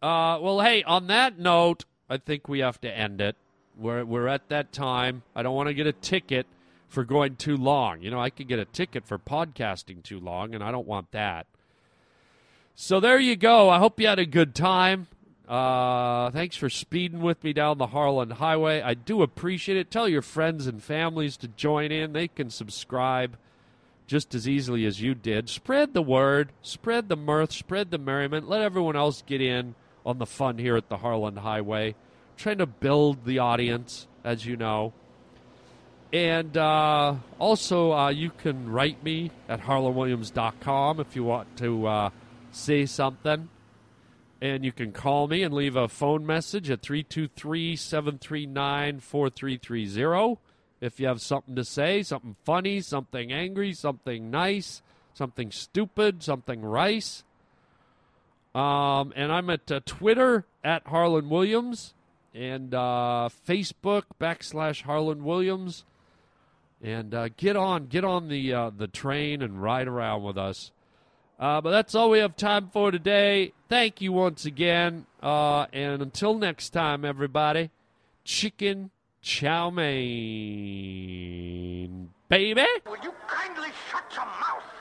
Uh, 0.00 0.38
well, 0.40 0.60
hey, 0.60 0.84
on 0.84 1.08
that 1.08 1.40
note, 1.40 1.86
I 2.08 2.18
think 2.18 2.48
we 2.48 2.60
have 2.60 2.80
to 2.82 2.88
end 2.88 3.20
it. 3.20 3.34
We're, 3.76 4.04
we're 4.04 4.28
at 4.28 4.48
that 4.50 4.72
time. 4.72 5.24
I 5.34 5.42
don't 5.42 5.56
want 5.56 5.66
to 5.66 5.74
get 5.74 5.88
a 5.88 5.92
ticket 5.92 6.46
for 6.90 7.04
going 7.04 7.36
too 7.36 7.56
long. 7.56 8.02
You 8.02 8.10
know, 8.10 8.20
I 8.20 8.28
could 8.28 8.48
get 8.48 8.58
a 8.58 8.64
ticket 8.66 9.06
for 9.06 9.18
podcasting 9.18 10.02
too 10.02 10.20
long, 10.20 10.54
and 10.54 10.62
I 10.62 10.70
don't 10.70 10.86
want 10.86 11.12
that. 11.12 11.46
So 12.74 13.00
there 13.00 13.18
you 13.18 13.36
go. 13.36 13.70
I 13.70 13.78
hope 13.78 14.00
you 14.00 14.08
had 14.08 14.18
a 14.18 14.26
good 14.26 14.54
time. 14.54 15.06
Uh, 15.48 16.30
thanks 16.30 16.56
for 16.56 16.68
speeding 16.68 17.20
with 17.20 17.42
me 17.42 17.52
down 17.52 17.78
the 17.78 17.88
Harland 17.88 18.34
Highway. 18.34 18.82
I 18.82 18.94
do 18.94 19.22
appreciate 19.22 19.78
it. 19.78 19.90
Tell 19.90 20.08
your 20.08 20.22
friends 20.22 20.66
and 20.66 20.82
families 20.82 21.36
to 21.38 21.48
join 21.48 21.90
in. 21.90 22.12
They 22.12 22.28
can 22.28 22.50
subscribe 22.50 23.36
just 24.06 24.34
as 24.34 24.48
easily 24.48 24.84
as 24.86 25.00
you 25.00 25.14
did. 25.14 25.48
Spread 25.48 25.94
the 25.94 26.02
word, 26.02 26.52
spread 26.62 27.08
the 27.08 27.16
mirth, 27.16 27.52
spread 27.52 27.90
the 27.90 27.98
merriment. 27.98 28.48
Let 28.48 28.62
everyone 28.62 28.96
else 28.96 29.22
get 29.24 29.40
in 29.40 29.76
on 30.04 30.18
the 30.18 30.26
fun 30.26 30.58
here 30.58 30.76
at 30.76 30.88
the 30.88 30.98
Harland 30.98 31.38
Highway. 31.38 31.94
trying 32.36 32.58
to 32.58 32.66
build 32.66 33.24
the 33.24 33.38
audience, 33.38 34.08
as 34.24 34.46
you 34.46 34.56
know. 34.56 34.92
And 36.12 36.56
uh, 36.56 37.14
also, 37.38 37.92
uh, 37.92 38.08
you 38.10 38.30
can 38.30 38.70
write 38.70 39.02
me 39.04 39.30
at 39.48 39.60
harlandwilliams.com 39.60 41.00
if 41.00 41.14
you 41.14 41.22
want 41.22 41.56
to 41.58 41.86
uh, 41.86 42.10
say 42.50 42.86
something. 42.86 43.48
And 44.42 44.64
you 44.64 44.72
can 44.72 44.92
call 44.92 45.28
me 45.28 45.42
and 45.42 45.54
leave 45.54 45.76
a 45.76 45.86
phone 45.86 46.26
message 46.26 46.70
at 46.70 46.82
323 46.82 47.76
739 47.76 49.00
4330 49.00 50.40
if 50.80 50.98
you 50.98 51.06
have 51.06 51.20
something 51.20 51.54
to 51.56 51.64
say, 51.64 52.02
something 52.02 52.36
funny, 52.44 52.80
something 52.80 53.32
angry, 53.32 53.72
something 53.72 54.30
nice, 54.30 54.82
something 55.12 55.50
stupid, 55.50 56.22
something 56.22 56.62
rice. 56.62 57.22
Um, 58.54 59.12
and 59.14 59.30
I'm 59.30 59.50
at 59.50 59.70
uh, 59.70 59.80
Twitter 59.84 60.46
at 60.64 60.86
Harland 60.86 61.30
Williams 61.30 61.94
and 62.34 62.74
uh, 62.74 63.28
Facebook 63.46 64.04
backslash 64.18 64.82
Harland 64.82 65.22
Williams. 65.22 65.84
And 66.82 67.14
uh, 67.14 67.28
get 67.36 67.56
on, 67.56 67.86
get 67.86 68.04
on 68.04 68.28
the 68.28 68.54
uh, 68.54 68.70
the 68.76 68.86
train 68.86 69.42
and 69.42 69.62
ride 69.62 69.86
around 69.86 70.22
with 70.22 70.38
us. 70.38 70.70
Uh, 71.38 71.60
but 71.60 71.70
that's 71.70 71.94
all 71.94 72.10
we 72.10 72.18
have 72.20 72.36
time 72.36 72.70
for 72.72 72.90
today. 72.90 73.52
Thank 73.68 74.00
you 74.00 74.12
once 74.12 74.44
again, 74.44 75.06
uh, 75.22 75.66
and 75.72 76.02
until 76.02 76.38
next 76.38 76.70
time, 76.70 77.04
everybody. 77.04 77.70
Chicken 78.24 78.90
chow 79.22 79.70
mein, 79.70 79.90
baby. 82.28 82.64
Will 82.86 82.96
you 83.02 83.12
kindly 83.26 83.68
shut 83.90 84.04
your 84.14 84.24
mouth? 84.24 84.79